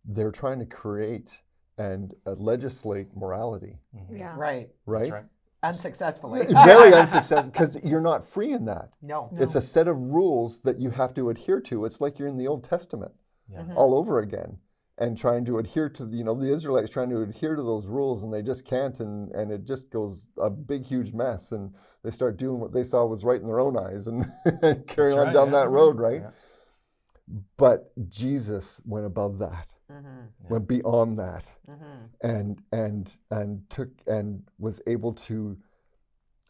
they're 0.05 0.31
trying 0.43 0.59
to 0.59 0.65
create 0.67 1.41
and 1.79 2.13
uh, 2.27 2.33
legislate 2.51 3.09
morality, 3.15 3.79
Mhm. 3.95 4.19
Yeah. 4.19 4.35
Right. 4.37 4.69
right? 4.85 5.25
That's 5.61 5.77
right. 5.77 5.85
Unsuccessfully. 5.85 6.45
Very 6.65 6.93
unsuccessful 7.01 7.51
because 7.51 7.77
you're 7.83 8.01
not 8.01 8.27
free 8.27 8.53
in 8.53 8.65
that. 8.65 8.89
No. 9.01 9.29
No. 9.31 9.41
It's 9.41 9.55
a 9.55 9.61
set 9.61 9.87
of 9.87 9.97
rules 9.97 10.59
that 10.61 10.79
you 10.79 10.89
have 10.91 11.13
to 11.15 11.29
adhere 11.29 11.59
to. 11.61 11.85
It's 11.85 11.99
like 12.01 12.19
you're 12.19 12.27
in 12.27 12.37
the 12.37 12.47
Old 12.47 12.63
Testament 12.63 13.11
Yeah. 13.49 13.61
Mhm. 13.61 13.75
all 13.75 13.95
over 13.95 14.19
again 14.19 14.57
and 14.99 15.15
trying 15.17 15.45
to 15.45 15.59
adhere 15.59 15.89
to, 15.89 16.05
you 16.11 16.23
know, 16.23 16.33
the 16.33 16.51
Israelites 16.51 16.89
trying 16.89 17.09
to 17.11 17.21
adhere 17.21 17.55
to 17.55 17.61
those 17.61 17.85
rules 17.85 18.23
and 18.23 18.33
they 18.33 18.41
just 18.41 18.65
can't 18.65 18.99
and, 18.99 19.31
and 19.31 19.51
it 19.51 19.63
just 19.63 19.89
goes 19.91 20.25
a 20.39 20.49
big, 20.49 20.83
huge 20.83 21.13
mess 21.13 21.51
and 21.51 21.73
they 22.03 22.09
start 22.11 22.37
doing 22.37 22.59
what 22.59 22.71
they 22.73 22.83
saw 22.83 23.05
was 23.05 23.23
right 23.23 23.39
in 23.41 23.45
their 23.47 23.59
own 23.59 23.77
eyes 23.77 24.07
and, 24.07 24.25
carry 24.87 25.09
That's 25.09 25.13
on 25.13 25.17
right, 25.27 25.33
down 25.33 25.47
yeah. 25.53 25.59
that 25.59 25.69
road, 25.69 25.99
right? 25.99 26.21
Yeah. 26.21 26.31
But 27.57 27.91
Jesus 28.09 28.79
went 28.85 29.05
above 29.05 29.37
that, 29.39 29.67
Mhm. 29.91 30.49
Went 30.49 30.67
beyond 30.67 31.17
that 31.17 31.45
Mhm. 31.67 32.09
and 32.21 32.63
and 32.71 33.11
and 33.31 33.69
took 33.69 33.89
and 34.07 34.43
was 34.59 34.81
able 34.87 35.13
to 35.13 35.57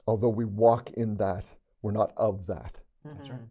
although 0.08 0.29
we 0.29 0.46
walk 0.46 0.91
in 0.91 1.17
that, 1.17 1.44
we're 1.82 1.91
not 1.91 2.13
of 2.17 2.46
that, 2.48 2.79
That's 3.03 3.29
right. 3.29 3.41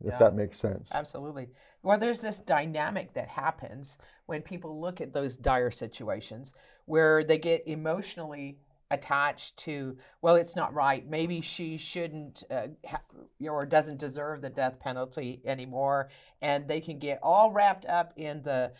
If 0.00 0.06
Yeah. 0.12 0.18
that 0.18 0.34
makes 0.34 0.58
sense. 0.58 0.92
Absolutely. 0.92 1.50
Well, 1.82 1.98
there's 1.98 2.20
this 2.20 2.40
dynamic 2.40 3.12
that 3.14 3.28
happens 3.28 3.96
when 4.26 4.42
people 4.42 4.80
look 4.80 5.00
at 5.00 5.12
those 5.12 5.36
dire 5.36 5.70
situations 5.70 6.52
where 6.86 7.22
they 7.22 7.38
get 7.38 7.66
emotionally 7.68 8.58
attached 8.90 9.56
to, 9.58 9.96
well, 10.20 10.34
it's 10.34 10.54
not 10.56 10.74
right. 10.74 11.06
Maybe 11.08 11.40
she 11.40 11.76
shouldn't 11.78 12.42
uh, 12.50 12.68
ha- 12.86 13.02
or 13.48 13.64
doesn't 13.64 13.98
deserve 13.98 14.42
the 14.42 14.50
death 14.50 14.78
penalty 14.80 15.40
anymore. 15.44 16.10
And 16.42 16.66
they 16.68 16.80
can 16.80 16.98
get 16.98 17.20
all 17.22 17.50
wrapped 17.52 17.86
up 17.86 18.12
in 18.16 18.42
the, 18.42 18.72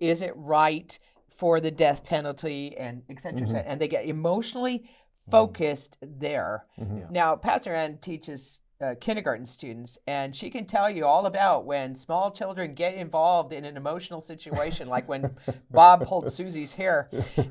is 0.00 0.22
it 0.22 0.32
right 0.36 0.98
for 1.36 1.60
the 1.60 1.70
death 1.70 2.04
penalty 2.04 2.76
and 2.76 3.02
et 3.08 3.20
cetera, 3.20 3.40
et 3.40 3.44
Mhm. 3.44 3.48
cetera. 3.48 3.62
And 3.70 3.80
they 3.80 3.88
get 3.88 4.04
emotionally 4.06 4.84
focused 5.30 5.96
there. 6.02 6.66
Mhm. 6.78 7.00
Yeah. 7.00 7.06
Now, 7.10 7.36
Pastor 7.36 7.74
Ann 7.74 7.98
teaches 7.98 8.60
uh, 8.82 8.94
kindergarten 8.98 9.44
students, 9.44 9.98
and 10.06 10.34
she 10.34 10.48
can 10.48 10.64
tell 10.64 10.88
you 10.88 11.04
all 11.04 11.26
about 11.26 11.66
when 11.66 11.94
small 11.94 12.30
children 12.30 12.72
get 12.72 12.94
involved 12.94 13.52
in 13.52 13.66
an 13.66 13.76
emotional 13.76 14.22
situation, 14.22 14.88
like 14.88 15.06
when 15.06 15.36
Bob 15.70 16.06
pulled 16.06 16.32
Susie's 16.32 16.72
hair, 16.72 17.06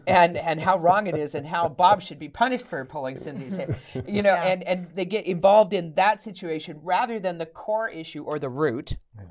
and 0.08 0.36
and 0.50 0.60
how 0.60 0.76
wrong 0.80 1.06
it 1.06 1.16
is, 1.16 1.36
and 1.36 1.46
how 1.46 1.70
Bob 1.70 2.02
should 2.02 2.18
be 2.18 2.30
punished 2.30 2.66
for 2.66 2.84
pulling 2.84 3.16
Cindy's 3.16 3.58
hair. 3.58 3.78
You 4.08 4.24
know, 4.24 4.34
Yeah. 4.34 4.44
and 4.48 4.64
and 4.64 4.88
they 4.96 5.06
get 5.06 5.26
involved 5.28 5.72
in 5.72 5.94
that 5.94 6.20
situation 6.20 6.80
rather 6.82 7.20
than 7.20 7.38
the 7.38 7.46
core 7.46 7.90
issue 7.90 8.24
or 8.24 8.40
the 8.40 8.50
root. 8.50 8.98
Yeah. 9.16 9.26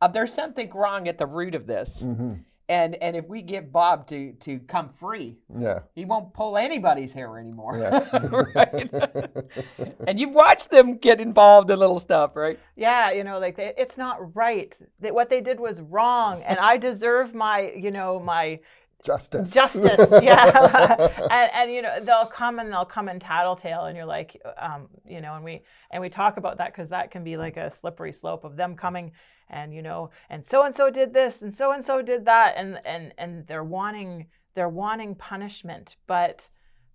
Uh, 0.00 0.08
there's 0.08 0.32
something 0.32 0.70
wrong 0.74 1.08
at 1.08 1.16
the 1.18 1.26
root 1.26 1.54
of 1.54 1.66
this, 1.66 2.02
Mhm. 2.02 2.44
and 2.68 2.94
and 2.96 3.16
if 3.16 3.26
we 3.28 3.40
get 3.40 3.72
Bob 3.72 4.06
to 4.08 4.32
to 4.40 4.58
come 4.60 4.90
free, 4.90 5.38
Yeah. 5.58 5.80
he 5.94 6.04
won't 6.04 6.34
pull 6.34 6.58
anybody's 6.58 7.12
hair 7.14 7.38
anymore. 7.38 7.78
Yeah. 7.78 8.26
right? 8.54 8.90
and 10.06 10.20
you've 10.20 10.32
watched 10.34 10.70
them 10.70 10.98
get 10.98 11.18
involved 11.20 11.70
in 11.70 11.78
little 11.78 11.98
stuff, 11.98 12.36
right? 12.36 12.58
Yeah, 12.76 13.10
you 13.10 13.24
know, 13.24 13.38
like 13.38 13.56
they, 13.56 13.72
it's 13.78 13.96
not 13.96 14.34
right. 14.36 14.74
That 15.00 15.14
what 15.14 15.30
they 15.30 15.40
did 15.40 15.58
was 15.58 15.80
wrong, 15.80 16.42
and 16.42 16.58
I 16.58 16.76
deserve 16.76 17.34
my, 17.34 17.72
you 17.74 17.90
know, 17.90 18.20
my 18.20 18.60
Justice. 19.02 19.52
justice. 19.52 20.10
Yeah, 20.22 21.08
and, 21.30 21.50
and 21.54 21.72
you 21.72 21.80
know 21.80 22.00
they'll 22.02 22.26
come 22.26 22.58
and 22.58 22.70
they'll 22.72 22.84
come 22.84 23.08
and 23.08 23.20
tattletale, 23.20 23.84
and 23.86 23.96
you're 23.96 24.04
like, 24.04 24.42
um, 24.58 24.88
you 25.06 25.20
know, 25.22 25.34
and 25.36 25.44
we 25.44 25.62
and 25.90 26.02
we 26.02 26.10
talk 26.10 26.36
about 26.36 26.58
that 26.58 26.72
because 26.74 26.90
that 26.90 27.10
can 27.10 27.24
be 27.24 27.36
like 27.38 27.56
a 27.56 27.70
slippery 27.70 28.12
slope 28.12 28.44
of 28.44 28.56
them 28.56 28.74
coming 28.76 29.12
and 29.48 29.72
you 29.74 29.82
know, 29.82 30.10
and 30.30 30.44
so 30.44 30.64
and 30.64 30.74
so 30.74 30.90
did 30.90 31.12
this, 31.14 31.42
and 31.42 31.56
so 31.56 31.72
and 31.72 31.84
so 31.84 32.02
did 32.02 32.24
that, 32.24 32.54
and 32.56 32.80
and 32.84 33.12
and 33.18 33.46
they're 33.46 33.64
wanting 33.64 34.26
they're 34.54 34.68
wanting 34.68 35.14
punishment, 35.14 35.96
but 36.06 36.48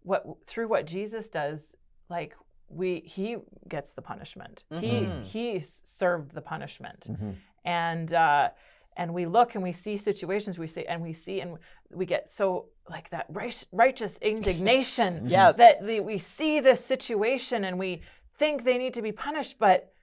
what 0.03 0.25
through 0.47 0.67
what 0.67 0.85
Jesus 0.85 1.29
does, 1.29 1.75
like 2.09 2.35
we 2.69 3.01
he 3.05 3.37
gets 3.67 3.91
the 3.91 4.01
punishment. 4.01 4.65
Mhm. 4.71 5.23
He 5.23 5.27
he 5.53 5.59
served 5.59 6.33
the 6.33 6.41
punishment 6.41 7.07
Mhm. 7.09 7.35
and 7.65 8.13
uh, 8.13 8.49
and 8.97 9.13
we 9.13 9.25
look 9.25 9.55
and 9.55 9.63
we 9.63 9.71
see 9.73 9.95
situations 9.97 10.57
we 10.59 10.67
see 10.67 10.85
and 10.85 11.01
we 11.01 11.13
see 11.13 11.39
and 11.41 11.57
we 11.93 12.05
get 12.05 12.29
so 12.31 12.67
like 12.89 13.09
that 13.11 13.25
right- 13.29 13.65
righteous 13.71 14.17
indignation 14.19 15.23
Yes. 15.27 15.57
that 15.57 15.85
the, 15.85 15.99
we 16.01 16.17
see 16.17 16.59
this 16.59 16.83
situation 16.83 17.63
and 17.65 17.77
we 17.79 18.01
think 18.37 18.63
they 18.63 18.77
need 18.77 18.93
to 18.95 19.01
be 19.01 19.11
punished 19.11 19.57
but 19.59 19.93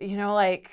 you 0.00 0.16
know 0.16 0.34
like 0.34 0.70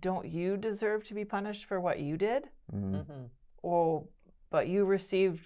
don't 0.00 0.28
you 0.28 0.56
deserve 0.56 1.04
to 1.04 1.14
be 1.14 1.24
punished 1.24 1.64
for 1.66 1.80
what 1.80 1.98
you 2.00 2.16
did 2.16 2.48
Mhm. 2.72 2.92
Mm-hmm. 2.92 3.24
oh 3.64 4.08
but 4.50 4.68
you 4.68 4.84
received 4.84 5.40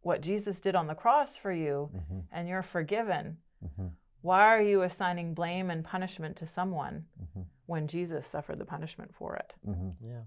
what 0.00 0.20
jesus 0.20 0.60
did 0.60 0.74
on 0.74 0.86
the 0.86 0.94
cross 0.94 1.36
for 1.36 1.52
you 1.52 1.90
Mhm. 1.94 2.24
and 2.32 2.48
you're 2.48 2.62
forgiven 2.62 3.38
Mhm. 3.64 3.92
why 4.22 4.40
are 4.54 4.62
you 4.62 4.82
assigning 4.82 5.34
blame 5.34 5.70
and 5.70 5.84
punishment 5.84 6.36
to 6.38 6.46
someone 6.46 7.06
Mhm. 7.20 7.44
when 7.66 7.86
jesus 7.88 8.26
suffered 8.26 8.58
the 8.58 8.64
punishment 8.64 9.14
for 9.14 9.36
it 9.36 9.52
Mhm. 9.66 9.94
Yeah. 10.00 10.22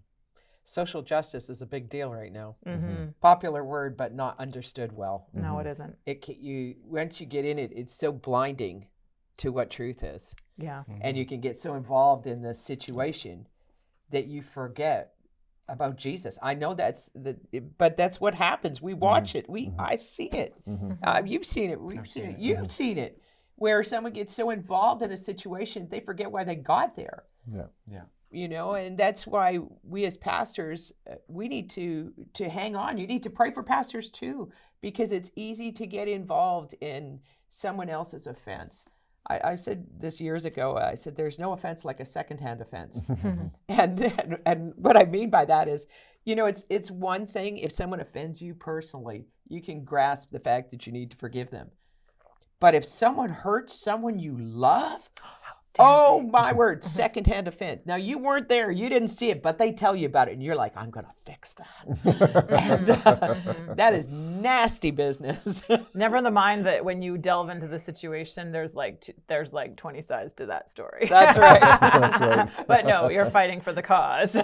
Social 0.67 1.03
justice 1.03 1.47
is 1.51 1.61
a 1.61 1.65
big 1.67 1.89
deal 1.89 2.11
right 2.11 2.31
now. 2.33 2.55
Popular 3.21 3.63
word, 3.63 3.95
but 3.95 4.15
not 4.15 4.39
understood 4.39 4.91
well. 4.93 5.27
no 5.31 5.59
it 5.59 5.67
isn't 5.67 5.95
It 6.07 6.25
ca- 6.25 6.33
you 6.39 6.75
once 6.83 7.19
you 7.21 7.27
get 7.27 7.45
in 7.45 7.59
it, 7.59 7.71
it's 7.71 7.93
so 7.93 8.11
blinding 8.11 8.87
to 9.37 9.51
what 9.51 9.69
truth 9.69 10.01
is, 10.03 10.33
yeah 10.57 10.83
and 11.01 11.17
you 11.17 11.25
can 11.25 11.39
get 11.41 11.57
so 11.59 11.75
involved 11.75 12.27
in 12.27 12.41
the 12.41 12.53
situation 12.53 13.47
that 14.11 14.27
you 14.27 14.41
forget 14.41 15.13
about 15.67 15.97
Jesus. 15.97 16.37
I 16.43 16.53
know 16.53 16.75
that's 16.75 17.09
the, 17.15 17.37
but 17.79 17.97
that's 17.97 18.21
what 18.21 18.35
happens. 18.35 18.83
We 18.83 18.93
watch 18.93 19.33
it. 19.33 19.49
We 19.49 19.71
I 19.79 19.95
see 19.95 20.25
it. 20.25 20.53
Mhm. 20.67 20.99
Uh, 21.01 21.23
you've 21.25 21.45
seen 21.45 21.71
it. 21.71 21.81
We've 21.81 21.99
I've 21.99 22.07
seen, 22.07 22.23
seen 22.23 22.31
it. 22.31 22.35
it, 22.35 22.39
You've 22.39 22.71
seen 22.71 22.97
it. 22.99 23.19
Where 23.55 23.83
someone 23.83 24.13
gets 24.13 24.31
so 24.33 24.51
involved 24.51 25.01
in 25.01 25.11
a 25.11 25.17
situation, 25.17 25.87
they 25.89 26.01
forget 26.01 26.31
why 26.31 26.43
they 26.43 26.55
got 26.55 26.95
there. 26.95 27.23
Yeah. 27.47 27.65
Yeah. 27.87 28.03
You 28.29 28.47
know, 28.47 28.73
and 28.75 28.95
that's 28.97 29.25
why 29.25 29.59
we 29.83 30.05
as 30.05 30.17
pastors, 30.17 30.93
uh, 31.09 31.15
we 31.27 31.47
need 31.47 31.69
to 31.71 32.13
to 32.33 32.47
hang 32.47 32.75
on. 32.75 32.97
You 32.99 33.07
need 33.07 33.23
to 33.23 33.29
pray 33.31 33.49
for 33.49 33.63
pastors 33.63 34.11
too, 34.11 34.51
because 34.81 35.11
it's 35.11 35.31
easy 35.35 35.71
to 35.71 35.87
get 35.87 36.07
involved 36.07 36.75
in 36.79 37.21
someone 37.49 37.89
else's 37.89 38.27
offense. 38.27 38.85
I, 39.27 39.51
I 39.51 39.55
said 39.55 39.85
this 39.99 40.19
years 40.19 40.45
ago. 40.45 40.77
I 40.77 40.95
said 40.95 41.15
there's 41.15 41.39
no 41.39 41.53
offense 41.53 41.83
like 41.83 41.99
a 41.99 42.05
secondhand 42.05 42.61
offense. 42.61 43.01
Mm-hmm. 43.15 43.47
and, 43.69 44.01
and 44.01 44.37
and 44.45 44.73
what 44.75 44.97
I 44.97 45.05
mean 45.05 45.29
by 45.29 45.45
that 45.45 45.67
is, 45.67 45.85
you 46.25 46.35
know, 46.35 46.45
it's 46.45 46.63
it's 46.69 46.91
one 46.91 47.25
thing 47.25 47.57
if 47.57 47.71
someone 47.71 47.99
offends 47.99 48.41
you 48.41 48.53
personally, 48.53 49.25
you 49.47 49.61
can 49.61 49.83
grasp 49.83 50.31
the 50.31 50.39
fact 50.39 50.71
that 50.71 50.85
you 50.85 50.93
need 50.93 51.11
to 51.11 51.17
forgive 51.17 51.49
them. 51.49 51.71
But 52.59 52.75
if 52.75 52.85
someone 52.85 53.29
hurts 53.29 53.73
someone 53.73 54.19
you 54.19 54.37
love, 54.37 55.09
oh 55.79 56.21
my 56.21 56.53
word, 56.53 56.83
secondhand 56.83 57.47
offense. 57.47 57.81
Now 57.85 57.95
you 57.95 58.17
weren't 58.17 58.49
there, 58.49 58.71
you 58.71 58.89
didn't 58.89 59.09
see 59.09 59.29
it, 59.29 59.41
but 59.41 59.57
they 59.57 59.71
tell 59.71 59.95
you 59.95 60.05
about 60.07 60.27
it, 60.27 60.33
and 60.33 60.43
you're 60.43 60.55
like, 60.55 60.75
I'm 60.75 60.89
gonna 60.89 61.13
fix 61.25 61.53
that. 61.53 61.67
and 62.49 62.89
uh, 62.89 63.35
that 63.75 63.93
is 63.93 64.09
nasty 64.09 64.91
business. 64.91 65.61
Never 65.93 66.17
in 66.17 66.23
the 66.23 66.31
mind 66.31 66.65
that 66.65 66.83
when 66.83 67.01
you 67.01 67.17
delve 67.17 67.49
into 67.49 67.67
the 67.67 67.79
situation, 67.79 68.51
there's 68.51 68.75
like 68.75 69.01
t- 69.01 69.13
there's 69.27 69.53
like 69.53 69.75
20 69.75 70.01
sides 70.01 70.33
to 70.33 70.45
that 70.47 70.69
story. 70.69 71.07
That's 71.09 71.37
right. 71.37 71.61
That's 71.81 72.19
right. 72.21 72.67
but 72.67 72.85
no, 72.85 73.09
you're 73.09 73.29
fighting 73.29 73.61
for 73.61 73.73
the 73.73 73.81
cause. 73.81 74.33
you 74.35 74.41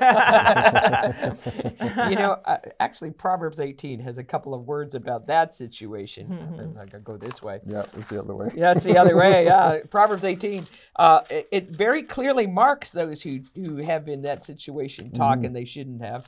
know, 2.16 2.38
uh, 2.46 2.58
actually, 2.80 3.12
Proverbs 3.12 3.60
18 3.60 4.00
has 4.00 4.18
a 4.18 4.24
couple 4.24 4.54
of 4.54 4.68
words 4.68 4.96
about 4.96 5.28
that 5.28 5.54
situation. 5.54 6.32
I'm 6.60 6.74
not 6.74 6.90
gonna 6.92 7.04
go 7.04 7.18
this 7.18 7.42
way. 7.42 7.60
Yeah, 7.66 7.86
it's 7.98 8.10
the 8.10 8.20
other 8.20 8.36
way. 8.36 8.52
Yeah, 8.56 8.72
it's 8.72 8.84
the 8.84 8.98
other 8.98 9.16
way. 9.16 9.46
Yeah, 9.46 9.80
Proverbs 9.90 10.24
18. 10.24 10.66
Uh, 10.96 11.21
it, 11.30 11.48
it 11.52 11.72
very 11.72 12.04
clearly 12.04 12.48
marks 12.48 12.92
those 12.92 13.22
who 13.22 13.42
who 13.56 13.78
have 13.78 14.06
been 14.06 14.16
in 14.16 14.22
that 14.24 14.44
situation 14.44 15.12
talk 15.12 15.44
and 15.44 15.56
they 15.56 15.66
shouldn't 15.66 16.02
have. 16.02 16.26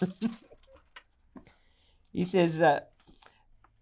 he 2.12 2.24
says, 2.24 2.60
uh, 2.60 2.80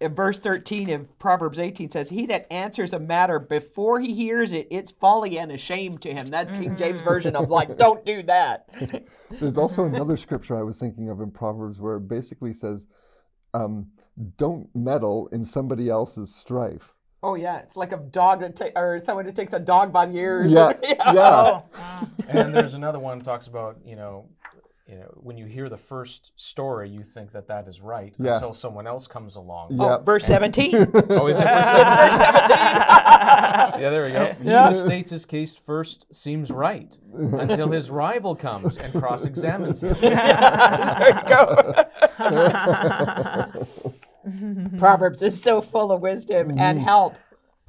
uh, 0.00 0.08
verse 0.08 0.38
13 0.38 0.90
of 0.90 1.18
Proverbs 1.18 1.58
18 1.58 1.90
says, 1.90 2.10
He 2.10 2.26
that 2.26 2.52
answers 2.52 2.92
a 2.92 2.98
matter 2.98 3.38
before 3.38 3.98
he 4.00 4.12
hears 4.12 4.52
it, 4.52 4.68
it's 4.70 4.90
folly 4.90 5.38
and 5.38 5.50
a 5.50 5.56
shame 5.56 5.96
to 5.98 6.12
him. 6.12 6.26
That's 6.26 6.50
King 6.52 6.76
James 6.76 7.00
Version 7.00 7.34
of 7.34 7.48
like, 7.48 7.76
don't 7.78 8.04
do 8.04 8.22
that. 8.24 8.68
There's 9.30 9.56
also 9.56 9.86
another 9.86 10.16
scripture 10.16 10.56
I 10.56 10.62
was 10.62 10.78
thinking 10.78 11.08
of 11.08 11.20
in 11.20 11.30
Proverbs 11.30 11.80
where 11.80 11.96
it 11.96 12.08
basically 12.08 12.52
says, 12.52 12.86
um, 13.54 13.88
"Don't 14.36 14.68
meddle 14.74 15.28
in 15.28 15.44
somebody 15.44 15.88
else's 15.88 16.34
strife." 16.34 16.95
Oh, 17.26 17.34
yeah. 17.34 17.58
It's 17.58 17.76
like 17.76 17.90
a 17.92 17.96
dog 17.96 18.40
that 18.40 18.54
ta- 18.54 18.70
or 18.80 19.00
someone 19.00 19.26
that 19.26 19.34
takes 19.34 19.52
a 19.52 19.58
dog 19.58 19.92
by 19.92 20.06
the 20.06 20.16
ears. 20.16 20.52
Yeah, 20.52 20.72
yeah. 20.82 21.02
Oh, 21.12 21.62
and 22.28 22.54
there's 22.54 22.74
another 22.74 23.00
one 23.00 23.18
that 23.18 23.24
talks 23.24 23.48
about 23.48 23.78
you 23.84 23.96
know 23.96 24.26
you 24.86 24.94
know 24.94 25.10
when 25.16 25.36
you 25.36 25.46
hear 25.46 25.68
the 25.68 25.76
first 25.76 26.30
story 26.36 26.88
you 26.88 27.02
think 27.02 27.32
that 27.32 27.48
that 27.48 27.66
is 27.66 27.80
right 27.80 28.14
Yeah. 28.20 28.34
until 28.34 28.52
someone 28.52 28.86
else 28.86 29.08
comes 29.08 29.34
along 29.34 29.72
Yeah. 29.72 29.96
Oh, 29.96 30.02
verse 30.02 30.24
17. 30.26 30.74
oh 31.10 31.26
is 31.26 31.40
it 31.40 31.44
verse 31.44 31.66
It's 31.66 31.90
verse 31.92 32.16
17. 32.18 32.56
yeah 32.56 33.90
there 33.90 34.04
we 34.06 34.12
go 34.12 34.24
he 34.44 34.48
Yeah. 34.48 34.68
who 34.68 34.74
states 34.76 35.10
his 35.10 35.24
case 35.26 35.56
first 35.56 36.06
seems 36.14 36.52
right 36.52 36.96
until 37.12 37.68
his 37.72 37.90
rival 37.90 38.36
comes 38.36 38.76
and 38.76 38.92
cross-examines 38.92 39.82
him 39.82 39.96
there 40.00 41.20
you 41.20 41.28
go. 41.28 41.74
Proverbs 44.78 45.22
is 45.22 45.40
so 45.40 45.60
full 45.60 45.92
of 45.92 46.00
wisdom 46.00 46.58
and 46.58 46.80
help. 46.80 47.16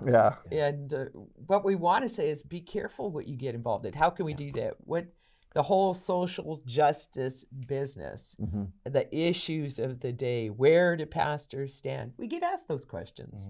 Yeah. 0.05 0.35
And 0.51 0.93
uh, 0.93 1.05
what 1.47 1.65
we 1.65 1.75
want 1.75 2.03
to 2.03 2.09
say 2.09 2.29
is 2.29 2.43
be 2.43 2.61
careful 2.61 3.11
what 3.11 3.27
you 3.27 3.35
get 3.35 3.55
involved 3.55 3.85
in. 3.85 3.93
How 3.93 4.09
can 4.09 4.25
we 4.25 4.33
do 4.33 4.51
that? 4.53 4.75
What 4.79 5.07
the 5.53 5.63
whole 5.63 5.93
social 5.93 6.61
justice 6.65 7.45
business, 7.67 8.35
hmm 8.39 8.65
the 8.85 9.07
issues 9.15 9.79
of 9.79 9.99
the 10.01 10.11
day, 10.11 10.49
where 10.49 10.95
do 10.95 11.05
pastors 11.05 11.73
stand? 11.73 12.13
We 12.17 12.27
get 12.27 12.43
asked 12.43 12.67
those 12.67 12.85
questions. 12.85 13.49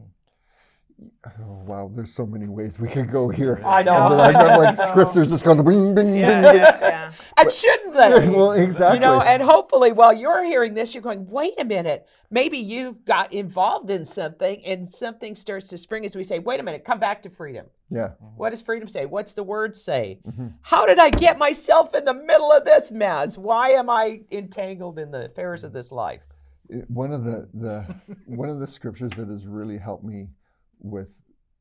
Oh, 1.40 1.62
wow, 1.66 1.92
there's 1.94 2.12
so 2.14 2.26
many 2.26 2.48
ways 2.48 2.80
we 2.80 2.88
could 2.88 3.12
go 3.12 3.30
here. 3.30 3.62
I 3.64 3.84
know. 3.84 4.08
And 4.08 4.14
then 4.14 4.20
I've 4.20 4.34
got 4.34 4.60
like 4.60 4.78
scriptures 4.90 5.30
just 5.30 5.44
going 5.44 5.64
bing, 5.64 5.94
bing, 5.94 6.16
yeah, 6.16 6.42
bing, 6.42 6.52
bing. 6.54 6.62
yeah, 6.62 6.78
yeah. 6.82 7.12
And 7.38 7.52
shouldn't 7.52 7.94
they? 7.94 8.30
well, 8.36 8.54
exactly. 8.54 8.98
You 8.98 9.02
know, 9.02 9.22
and 9.22 9.44
hopefully 9.44 9.92
while 9.92 10.12
you're 10.14 10.44
hearing 10.44 10.74
this, 10.74 10.96
you're 10.96 11.04
going, 11.04 11.28
wait 11.28 11.54
a 11.60 11.64
minute. 11.66 12.08
Maybe 12.32 12.58
you've 12.58 13.06
got 13.06 13.32
involved 13.32 13.92
in 13.92 14.06
something 14.06 14.64
and 14.66 14.88
something 14.90 15.36
starts 15.36 15.68
to 15.68 15.78
spring 15.78 16.04
as 16.04 16.16
we 16.16 16.24
say, 16.24 16.40
wait 16.40 16.60
a 16.60 16.64
minute, 16.64 16.84
come 16.84 17.00
back 17.00 17.22
to 17.24 17.30
freedom. 17.30 17.68
yeah. 17.92 18.12
What 18.36 18.50
does 18.50 18.62
freedom 18.64 18.88
say? 18.88 19.06
What's 19.06 19.34
the 19.34 19.44
word 19.44 19.76
say? 19.76 20.20
Mhm. 20.28 20.54
How 20.62 20.86
did 20.88 20.98
I 21.00 21.12
get 21.12 21.38
myself 21.38 21.94
in 21.94 22.06
the 22.06 22.14
middle 22.14 22.52
of 22.52 22.66
this 22.66 22.92
mess? 22.92 23.38
Why 23.38 23.70
am 23.72 23.90
I 23.90 24.22
entangled 24.32 24.98
in 24.98 25.12
the 25.12 25.26
affairs 25.26 25.64
of 25.64 25.74
this 25.74 25.92
life? 25.92 26.24
It- 26.70 26.90
one 26.90 27.14
of 27.14 27.24
the, 27.24 27.48
the 27.54 27.86
one 28.26 28.50
of 28.50 28.60
the 28.60 28.68
scriptures 28.68 29.12
that 29.16 29.28
has 29.30 29.46
really 29.46 29.78
helped 29.78 30.04
me 30.04 30.28
with 30.80 31.10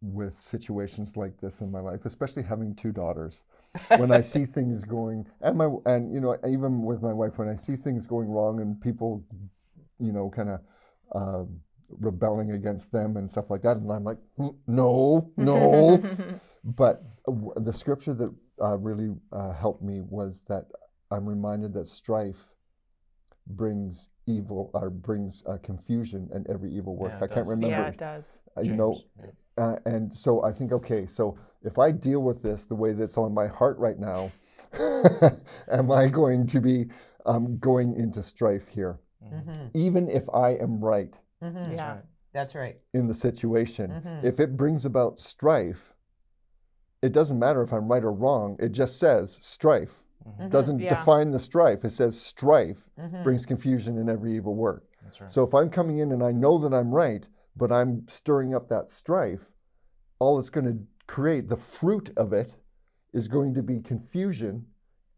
with 0.03 0.41
situations 0.41 1.17
like 1.17 1.41
this 1.41 1.61
in 1.61 1.71
my 1.71 1.81
life, 1.81 2.05
especially 2.05 2.43
having 2.43 2.75
two 2.75 2.93
daughters. 2.93 3.45
When 3.99 4.11
I 4.11 4.23
see 4.23 4.47
things 4.47 4.85
going, 4.85 5.27
and 5.43 5.59
my 5.59 5.69
and 5.85 6.13
you 6.13 6.21
know 6.21 6.37
even 6.49 6.83
with 6.83 7.03
my 7.03 7.13
wife, 7.13 7.37
when 7.39 7.49
I 7.49 7.57
see 7.57 7.77
things 7.77 8.07
going 8.07 8.29
wrong 8.29 8.61
and 8.61 8.81
people, 8.81 9.23
you 9.99 10.13
know, 10.13 10.31
kind 10.31 10.49
of 10.49 10.61
um, 11.15 11.61
rebelling 11.89 12.53
against 12.53 12.91
them 12.91 13.17
and 13.19 13.31
stuff 13.31 13.51
like 13.51 13.63
that, 13.63 13.77
and 13.77 13.91
I'm 13.93 14.05
like, 14.05 14.19
"Mm, 14.39 14.57
no, 14.67 15.31
no. 15.37 16.03
But 16.65 17.05
w- 17.27 17.53
the 17.57 17.73
scripture 17.73 18.15
that 18.15 18.35
uh, 18.61 18.77
really 18.79 19.15
uh, 19.33 19.53
helped 19.53 19.83
me 19.83 20.01
was 20.01 20.43
that 20.49 20.65
I'm 21.11 21.27
reminded 21.27 21.73
that 21.75 21.89
strife 21.89 22.43
brings 23.47 24.09
evil 24.27 24.71
or 24.75 24.91
brings 24.91 25.43
uh, 25.47 25.57
confusion 25.63 26.29
and 26.33 26.47
every 26.49 26.71
evil 26.73 26.97
work. 26.97 27.13
Yeah, 27.13 27.21
I 27.23 27.25
it 27.27 27.31
can't 27.33 27.49
remember. 27.49 27.69
yeah, 27.69 27.89
it 27.89 27.99
does. 27.99 28.25
uh, 28.57 28.61
you 28.61 28.75
know, 28.75 29.01
James, 29.21 29.33
uh, 29.59 29.77
and 29.87 30.15
so 30.15 30.43
I 30.45 30.53
think, 30.53 30.73
okay, 30.73 31.07
so 31.07 31.39
if 31.63 31.79
I 31.79 31.91
deal 31.91 32.21
with 32.23 32.43
this 32.43 32.65
the 32.65 32.75
way 32.75 32.93
that's 32.93 33.17
on 33.19 33.33
my 33.35 33.47
heart 33.47 33.79
right 33.79 33.99
now, 33.99 34.31
am 35.71 35.91
I 35.91 36.09
going 36.09 36.47
to 36.49 36.61
be 36.61 36.87
um, 37.25 37.59
going 37.59 37.97
into 37.97 38.23
strife 38.23 38.69
here? 38.69 38.99
Mm-hmm. 39.25 39.69
Even 39.75 40.09
if 40.09 40.29
I 40.35 40.51
am 40.57 40.81
right 40.85 41.13
Mm-hmm. 41.43 41.55
That's 41.55 41.77
Yeah. 41.79 41.93
right. 41.93 42.05
That's 42.33 42.55
right. 42.55 42.77
in 42.95 43.07
the 43.07 43.15
situation, 43.15 43.91
Mhm. 43.91 44.25
if 44.25 44.41
it 44.41 44.57
brings 44.57 44.85
about 44.87 45.21
strife, 45.21 45.95
it 47.03 47.13
doesn't 47.13 47.39
matter 47.39 47.63
if 47.63 47.73
I'm 47.73 47.89
right 47.91 48.03
or 48.05 48.13
wrong. 48.13 48.57
It 48.59 48.73
just 48.73 48.99
says 48.99 49.39
strife. 49.41 50.03
Mhm. 50.27 50.51
Doesn't 50.51 50.79
Yeah. 50.81 50.99
define 50.99 51.31
the 51.31 51.39
strife. 51.39 51.85
It 51.85 51.91
says 51.91 52.21
strife 52.21 52.89
Mhm. 52.99 53.23
brings 53.25 53.47
confusion 53.47 53.97
in 53.99 54.09
every 54.09 54.35
evil 54.35 54.55
work. 54.55 54.85
That's 55.03 55.21
right. 55.21 55.31
So 55.31 55.45
if 55.45 55.55
I'm 55.55 55.71
coming 55.71 55.99
in 55.99 56.13
and 56.13 56.23
I 56.23 56.33
know 56.33 56.59
that 56.59 56.75
I'm 56.75 56.95
right, 56.95 57.27
but 57.55 57.71
I'm 57.73 58.07
stirring 58.09 58.55
up 58.55 58.69
that 58.69 58.91
strife, 58.91 59.51
all 60.19 60.39
it's 60.39 60.51
going 60.51 60.67
to 60.67 60.87
create, 61.07 61.49
the 61.49 61.57
fruit 61.57 62.11
of 62.17 62.33
it, 62.33 62.55
is 63.13 63.29
going 63.29 63.55
to 63.55 63.63
be 63.63 63.81
confusion 63.81 64.67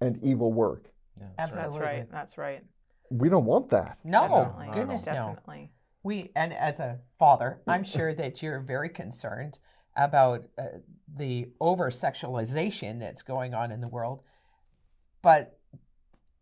and 0.00 0.22
evil 0.22 0.52
work. 0.52 0.92
yeah, 1.16 1.24
that's 1.36 1.54
That's 1.54 1.64
Absolutely. 1.66 1.86
right. 1.86 2.10
That's 2.10 2.38
right. 2.38 2.64
We 3.10 3.28
don't 3.28 3.46
want 3.46 3.70
that. 3.70 3.98
No, 4.04 4.20
Definitely. 4.28 4.70
Goodness 4.72 5.06
no. 5.06 5.12
Definitely. 5.14 5.72
We 6.04 6.30
and 6.36 6.52
as 6.52 6.78
a 6.78 7.00
father, 7.18 7.60
I'm 7.66 7.82
sure 7.82 8.14
that 8.14 8.40
you're 8.42 8.60
very 8.60 8.88
concerned 8.88 9.58
about 9.96 10.44
uh, 10.58 10.78
the 11.16 11.50
over 11.60 11.90
sexualization 11.90 13.00
that's 13.00 13.22
going 13.22 13.52
on 13.54 13.72
in 13.72 13.80
the 13.80 13.88
world, 13.88 14.22
but 15.22 15.58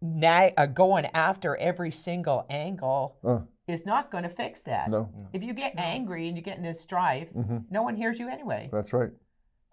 na- 0.01 0.51
uh, 0.57 0.67
going 0.67 1.07
after 1.15 1.57
every 1.57 1.91
single 1.91 2.47
angle 2.51 3.17
Uh, 3.25 3.41
is 3.67 3.85
not 3.87 4.11
going 4.11 4.23
to 4.23 4.29
fix 4.29 4.61
that. 4.63 4.91
no. 4.91 5.09
If 5.33 5.43
you 5.43 5.53
get 5.55 5.75
No. 5.75 5.83
angry 5.83 6.29
and 6.29 6.37
you 6.37 6.43
get 6.43 6.59
into 6.59 6.73
strife, 6.75 7.31
hmm 7.33 7.59
no 7.71 7.83
one 7.83 7.97
hears 7.97 8.19
you 8.19 8.29
anyway. 8.29 8.69
That's 8.73 8.93
right. 8.93 9.11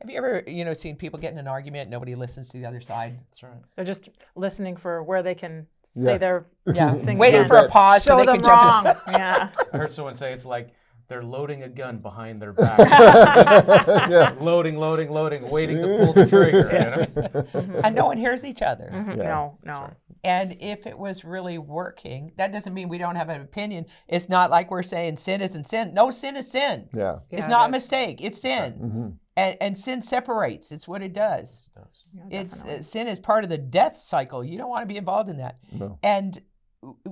Have 0.01 0.09
you 0.09 0.17
ever, 0.17 0.43
you 0.47 0.65
know, 0.65 0.73
seen 0.73 0.95
people 0.97 1.19
get 1.19 1.31
in 1.31 1.39
an 1.39 1.47
argument, 1.47 1.89
nobody 1.89 2.15
listens 2.15 2.49
to 2.49 2.57
the 2.57 2.65
other 2.65 2.81
side? 2.81 3.19
That's 3.29 3.43
right. 3.43 3.53
They're 3.75 3.85
just 3.85 4.09
listening 4.35 4.75
for 4.75 5.03
where 5.03 5.23
they 5.23 5.35
can 5.35 5.67
Yeah. 5.93 6.03
say 6.03 6.17
their 6.17 6.45
Yeah, 6.73 6.95
Think 6.95 7.19
waiting 7.19 7.41
again. 7.41 7.47
for 7.47 7.57
a 7.57 7.69
pause 7.69 8.03
so 8.03 8.13
show 8.13 8.17
they 8.17 8.25
them 8.25 8.35
can 8.37 8.43
jump 8.43 8.63
in. 8.63 8.67
wrong. 8.67 8.85
yeah. 9.07 9.49
I 9.71 9.77
heard 9.77 9.91
someone 9.93 10.15
say 10.15 10.33
it's 10.33 10.45
like 10.45 10.73
they're 11.07 11.23
loading 11.23 11.63
a 11.63 11.69
gun 11.69 11.97
behind 11.99 12.41
their 12.41 12.53
back. 12.53 12.79
yeah. 14.09 14.35
loading, 14.39 14.77
loading, 14.77 15.09
loading, 15.11 15.49
waiting 15.49 15.77
to 15.81 15.97
pull 15.97 16.13
the 16.13 16.25
trigger. 16.25 16.69
You 16.71 17.53
know? 17.63 17.81
and 17.83 17.95
no 17.95 18.05
one 18.05 18.17
hears 18.17 18.43
each 18.45 18.61
other. 18.61 18.89
Mhm. 18.91 19.17
Yeah. 19.17 19.23
No, 19.23 19.57
no. 19.63 19.71
right. 19.81 19.93
And 20.23 20.55
if 20.61 20.87
it 20.87 20.97
was 20.97 21.25
really 21.25 21.57
working, 21.57 22.31
that 22.37 22.53
doesn't 22.53 22.73
mean 22.73 22.87
we 22.87 22.97
don't 22.97 23.15
have 23.17 23.27
an 23.29 23.41
opinion. 23.41 23.85
It's 24.07 24.29
not 24.29 24.49
like 24.49 24.71
we're 24.71 24.81
saying 24.83 25.17
sin 25.17 25.41
isn't 25.41 25.67
sin. 25.67 25.93
No, 25.93 26.11
sin 26.11 26.37
is 26.37 26.49
sin. 26.49 26.87
Yeah. 26.93 27.19
it's 27.29 27.47
not 27.47 27.67
a 27.67 27.71
mistake. 27.71 28.21
It's 28.21 28.39
sin. 28.41 28.73
hmm 28.73 29.09
And, 29.35 29.57
and 29.59 29.77
sin 29.77 30.01
separates. 30.01 30.71
It's 30.71 30.87
what 30.87 31.01
it 31.01 31.11
does. 31.13 31.69
It 31.75 31.79
does. 31.79 32.05
Yeah, 32.29 32.39
It's 32.41 32.63
uh, 32.63 32.81
sin 32.81 33.07
is 33.07 33.19
part 33.19 33.43
of 33.43 33.49
the 33.49 33.57
death 33.57 33.97
cycle. 33.97 34.43
You 34.43 34.57
don't 34.57 34.69
want 34.69 34.83
to 34.83 34.87
be 34.87 34.97
involved 34.97 35.29
in 35.29 35.37
that. 35.37 35.57
No. 35.71 35.97
And 36.03 36.41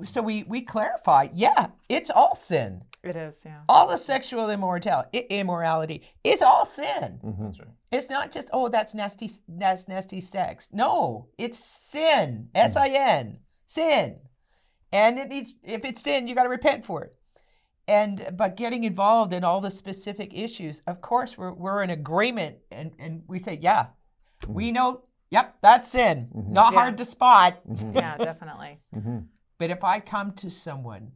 so 0.03 0.21
we 0.21 0.43
we 0.43 0.61
clarify. 0.61 1.27
Yeah, 1.33 1.67
it's 1.89 2.09
all 2.09 2.35
sin. 2.35 2.83
It 3.03 3.15
is, 3.15 3.41
yeah. 3.45 3.61
All 3.67 3.87
the 3.87 3.97
sexual 3.97 4.49
immortality, 4.51 5.19
immorality 5.29 6.03
is 6.23 6.41
all 6.41 6.65
sin. 6.65 7.19
hmm 7.21 7.45
That's 7.45 7.59
right. 7.59 7.69
It's 7.91 8.09
not 8.09 8.31
just 8.31 8.47
oh 8.53 8.69
that's 8.69 8.93
nasty 8.93 9.29
that's 9.47 9.87
nasty 9.87 10.21
sex. 10.21 10.69
No, 10.71 11.27
it's 11.37 11.57
sin. 11.57 12.49
S 12.53 12.75
I 12.75 12.89
N. 12.89 13.39
Sin. 13.65 14.19
And 14.93 15.17
it 15.17 15.29
needs 15.29 15.53
if 15.63 15.83
it's 15.83 16.01
sin, 16.01 16.27
you 16.27 16.35
got 16.35 16.43
to 16.43 16.49
repent 16.49 16.85
for 16.85 17.03
it. 17.03 17.15
And 17.87 18.33
but 18.37 18.55
getting 18.55 18.83
involved 18.83 19.33
in 19.33 19.43
all 19.43 19.61
the 19.61 19.71
specific 19.71 20.31
issues, 20.37 20.81
of 20.85 21.01
course 21.01 21.37
we're 21.37 21.53
we're 21.53 21.81
in 21.81 21.89
agreement 21.89 22.57
and 22.71 22.91
and 22.99 23.23
we 23.27 23.39
say, 23.39 23.57
yeah. 23.61 23.87
We 24.47 24.71
know, 24.71 25.03
yep, 25.29 25.57
that's 25.61 25.91
sin. 25.91 26.29
Mhm. 26.35 26.49
Not 26.49 26.73
Yeah. 26.73 26.79
hard 26.79 26.97
to 26.99 27.05
spot. 27.05 27.61
hmm 27.65 27.91
Yeah, 27.95 28.17
definitely. 28.17 28.79
hmm 28.93 29.19
But 29.57 29.69
if 29.71 29.83
I 29.83 29.99
come 29.99 30.33
to 30.33 30.49
someone 30.51 31.13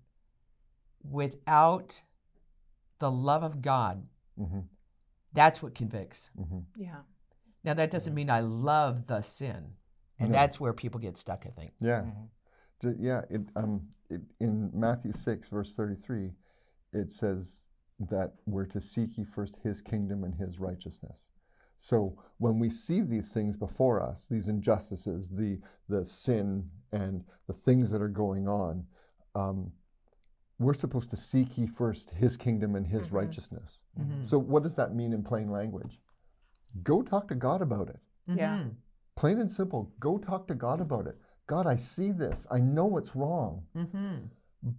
without 1.09 2.01
the 2.99 3.11
love 3.11 3.43
of 3.43 3.61
God, 3.61 4.07
hmm 4.37 4.61
that's 5.33 5.61
what 5.61 5.75
convicts. 5.75 6.29
hmm 6.37 6.59
Yeah. 6.77 7.01
Now 7.63 7.73
that 7.73 7.91
doesn't 7.91 8.13
mean 8.13 8.29
I 8.29 8.39
love 8.39 9.07
the 9.07 9.21
sin. 9.21 9.75
And 10.17 10.31
No. 10.31 10.37
that's 10.37 10.59
where 10.61 10.71
people 10.71 10.99
get 10.99 11.17
stuck, 11.17 11.45
I 11.45 11.49
think. 11.49 11.73
Yeah. 11.79 12.03
Mhm. 12.03 12.29
Yeah, 12.99 13.23
it, 13.29 13.41
um, 13.55 13.89
it, 14.09 14.21
in 14.39 14.69
Matthew 14.73 15.11
6, 15.11 15.49
verse 15.49 15.75
33, 15.75 16.35
it 16.93 17.11
says 17.11 17.63
that 17.99 18.35
we're 18.45 18.67
to 18.67 18.79
seek 18.79 19.17
ye 19.17 19.23
first 19.23 19.55
his 19.57 19.81
kingdom 19.81 20.23
and 20.23 20.35
his 20.35 20.59
righteousness. 20.59 21.27
So 21.77 22.17
when 22.37 22.59
we 22.59 22.69
see 22.69 23.01
these 23.01 23.33
things 23.33 23.57
before 23.57 24.01
us, 24.01 24.27
these 24.27 24.47
injustices, 24.47 25.29
the, 25.29 25.59
the 25.89 26.05
sin, 26.05 26.69
and 26.91 27.25
the 27.47 27.53
things 27.53 27.89
that 27.91 28.01
are 28.01 28.07
going 28.07 28.47
on, 28.47 28.85
um, 29.33 29.71
we're 30.59 30.73
supposed 30.73 31.09
to 31.09 31.17
seek 31.17 31.57
ye 31.57 31.67
first 31.67 32.11
his 32.11 32.37
kingdom 32.37 32.75
and 32.75 32.87
his 32.87 33.07
Mhm. 33.07 33.13
righteousness. 33.13 33.81
Mhm. 33.99 34.25
So 34.25 34.39
what 34.39 34.63
does 34.63 34.75
that 34.75 34.95
mean 34.95 35.11
in 35.13 35.23
plain 35.23 35.49
language? 35.51 36.01
Go 36.83 37.01
talk 37.01 37.27
to 37.29 37.35
God 37.35 37.61
about 37.61 37.89
it. 37.89 37.99
Yeah. 38.27 38.59
Mhm. 38.59 38.75
Plain 39.15 39.39
and 39.39 39.49
simple, 39.49 39.91
go 39.99 40.17
talk 40.17 40.47
to 40.47 40.55
God 40.55 40.81
about 40.81 41.07
it. 41.07 41.17
God, 41.47 41.67
I 41.67 41.75
see 41.75 42.11
this. 42.11 42.47
I 42.49 42.59
know 42.59 42.97
it's 42.97 43.15
wrong 43.15 43.65
Mhm. 43.75 44.29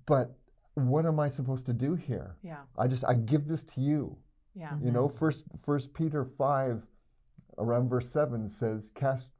but 0.06 0.36
what 0.74 1.06
am 1.06 1.18
I 1.20 1.28
supposed 1.28 1.64
to 1.66 1.72
do 1.72 1.94
here? 1.94 2.36
Yeah. 2.42 2.64
I 2.76 2.86
just 2.88 3.04
I 3.04 3.14
give 3.14 3.46
this 3.46 3.62
to 3.64 3.80
you. 3.80 4.16
Yeah. 4.54 4.78
You 4.78 4.90
know, 4.90 5.08
first 5.08 5.44
First 5.62 5.92
Peter 5.94 6.24
five, 6.24 6.86
around 7.58 7.88
verse 7.88 8.10
seven 8.10 8.48
says, 8.48 8.90
"Cast 8.92 9.32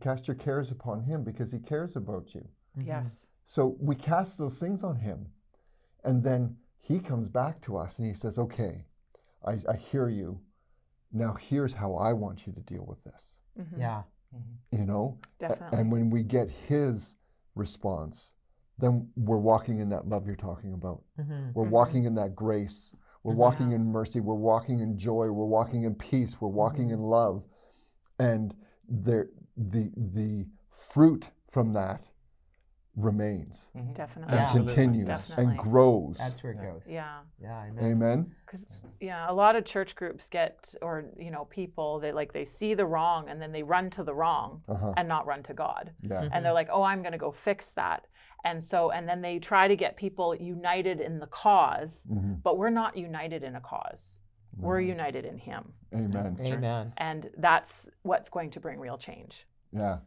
cast 0.00 0.26
your 0.28 0.34
cares 0.36 0.70
upon 0.70 1.00
Him 1.00 1.22
because 1.24 1.50
He 1.52 1.58
cares 1.60 1.96
about 1.96 2.34
you." 2.34 2.46
Yes. 2.76 3.26
So 3.44 3.76
we 3.80 3.94
cast 3.94 4.38
those 4.38 4.58
things 4.58 4.82
on 4.84 4.96
Him, 4.96 5.28
and 6.04 6.22
then 6.22 6.56
He 6.80 7.00
comes 7.00 7.28
back 7.28 7.60
to 7.62 7.76
us 7.76 7.98
and 7.98 8.06
He 8.08 8.14
says, 8.14 8.38
"Okay, 8.38 8.84
I, 9.44 9.58
I 9.68 9.76
hear 9.76 10.08
you. 10.08 10.40
Now 11.12 11.34
here's 11.34 11.72
how 11.72 11.94
I 11.94 12.12
want 12.12 12.46
you 12.46 12.52
to 12.52 12.60
deal 12.60 12.84
with 12.86 13.02
this." 13.04 13.38
Mhm. 13.58 13.78
Yeah. 13.78 14.02
You 14.72 14.84
know, 14.84 15.18
Definitely. 15.38 15.78
and 15.78 15.92
when 15.92 16.10
we 16.10 16.22
get 16.24 16.50
His 16.50 17.14
response, 17.54 18.32
then 18.78 19.08
we're 19.16 19.38
walking 19.38 19.78
in 19.78 19.88
that 19.90 20.08
love 20.08 20.26
you're 20.26 20.34
talking 20.34 20.72
about. 20.74 21.02
Mhm. 21.18 21.54
We're 21.54 21.66
Mhm. 21.66 21.70
walking 21.70 22.04
in 22.04 22.14
that 22.16 22.34
grace. 22.34 22.94
We're 23.22 23.32
Mhm. 23.34 23.36
walking 23.46 23.68
Yeah. 23.70 23.76
in 23.76 23.86
mercy. 23.86 24.20
We're 24.20 24.34
walking 24.34 24.80
in 24.80 24.98
joy. 24.98 25.30
We're 25.30 25.46
walking 25.46 25.84
in 25.84 25.94
peace. 25.94 26.40
We're 26.40 26.48
walking 26.48 26.90
in 26.90 27.00
love. 27.00 27.44
And 28.18 28.54
there, 28.88 29.30
the, 29.56 29.92
the 29.96 30.46
fruit 30.68 31.30
from 31.48 31.72
that 31.74 32.04
remains 32.96 33.68
Definitely. 33.94 34.36
and 34.36 34.46
Yeah. 34.46 34.52
continues 34.52 35.06
Definitely. 35.08 35.44
and 35.46 35.58
grows. 35.58 36.16
That's 36.18 36.42
where 36.42 36.52
it 36.52 36.58
Yeah. 36.58 36.70
goes. 36.72 36.86
Yeah. 36.88 37.18
Yeah. 37.40 37.64
Amen. 37.64 37.84
Amen. 37.84 38.34
Because 38.46 38.86
yeah, 39.00 39.28
a 39.28 39.32
lot 39.34 39.56
of 39.56 39.64
church 39.64 39.96
groups 39.96 40.28
get, 40.28 40.74
or 40.80 41.04
you 41.18 41.30
know, 41.30 41.44
people 41.46 41.98
they 41.98 42.12
like 42.12 42.32
they 42.32 42.44
see 42.44 42.74
the 42.74 42.86
wrong 42.86 43.28
and 43.28 43.40
then 43.42 43.50
they 43.52 43.62
run 43.62 43.90
to 43.90 44.04
the 44.04 44.14
wrong 44.14 44.62
Uh-huh. 44.68 44.94
and 44.96 45.08
not 45.08 45.26
run 45.26 45.42
to 45.44 45.54
God, 45.54 45.92
Yeah. 46.02 46.28
and 46.32 46.44
they're 46.44 46.52
like, 46.52 46.68
oh, 46.70 46.82
I'm 46.82 47.02
going 47.02 47.12
to 47.12 47.18
go 47.18 47.32
fix 47.32 47.70
that, 47.70 48.06
and 48.44 48.62
so 48.62 48.90
and 48.92 49.08
then 49.08 49.20
they 49.22 49.38
try 49.40 49.66
to 49.66 49.76
get 49.76 49.96
people 49.96 50.34
united 50.34 51.00
in 51.00 51.18
the 51.18 51.26
cause, 51.26 52.04
Mhm. 52.08 52.42
but 52.42 52.58
we're 52.58 52.70
not 52.70 52.96
united 52.96 53.42
in 53.42 53.56
a 53.56 53.60
cause. 53.60 54.20
We're 54.56 54.80
united 54.80 55.24
in 55.24 55.36
Him, 55.36 55.72
Amen. 55.92 56.36
Amen. 56.40 56.92
and 56.96 57.28
that's 57.38 57.88
what's 58.02 58.28
going 58.28 58.50
to 58.50 58.60
bring 58.60 58.78
real 58.78 58.96
change. 58.96 59.48
Yeah. 59.72 59.98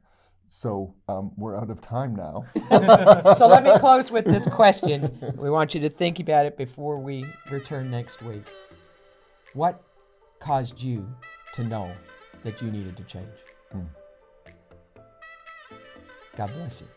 So 0.49 0.95
um, 1.07 1.31
we're 1.37 1.57
out 1.57 1.69
of 1.69 1.81
time 1.81 2.15
now. 2.15 2.45
so 3.37 3.47
let 3.47 3.63
me 3.63 3.71
close 3.79 4.11
with 4.11 4.25
this 4.25 4.47
question. 4.47 5.35
We 5.37 5.49
want 5.49 5.73
you 5.73 5.81
to 5.81 5.89
think 5.89 6.19
about 6.19 6.45
it 6.45 6.57
before 6.57 6.97
we 6.97 7.25
return 7.51 7.91
next 7.91 8.21
week. 8.23 8.43
What 9.53 9.81
caused 10.39 10.81
you 10.81 11.07
to 11.53 11.63
know 11.63 11.91
that 12.43 12.61
you 12.61 12.71
needed 12.71 12.97
to 12.97 13.03
change? 13.03 13.25
Hmm. 13.71 13.81
God 16.35 16.53
bless 16.53 16.81
you. 16.81 16.87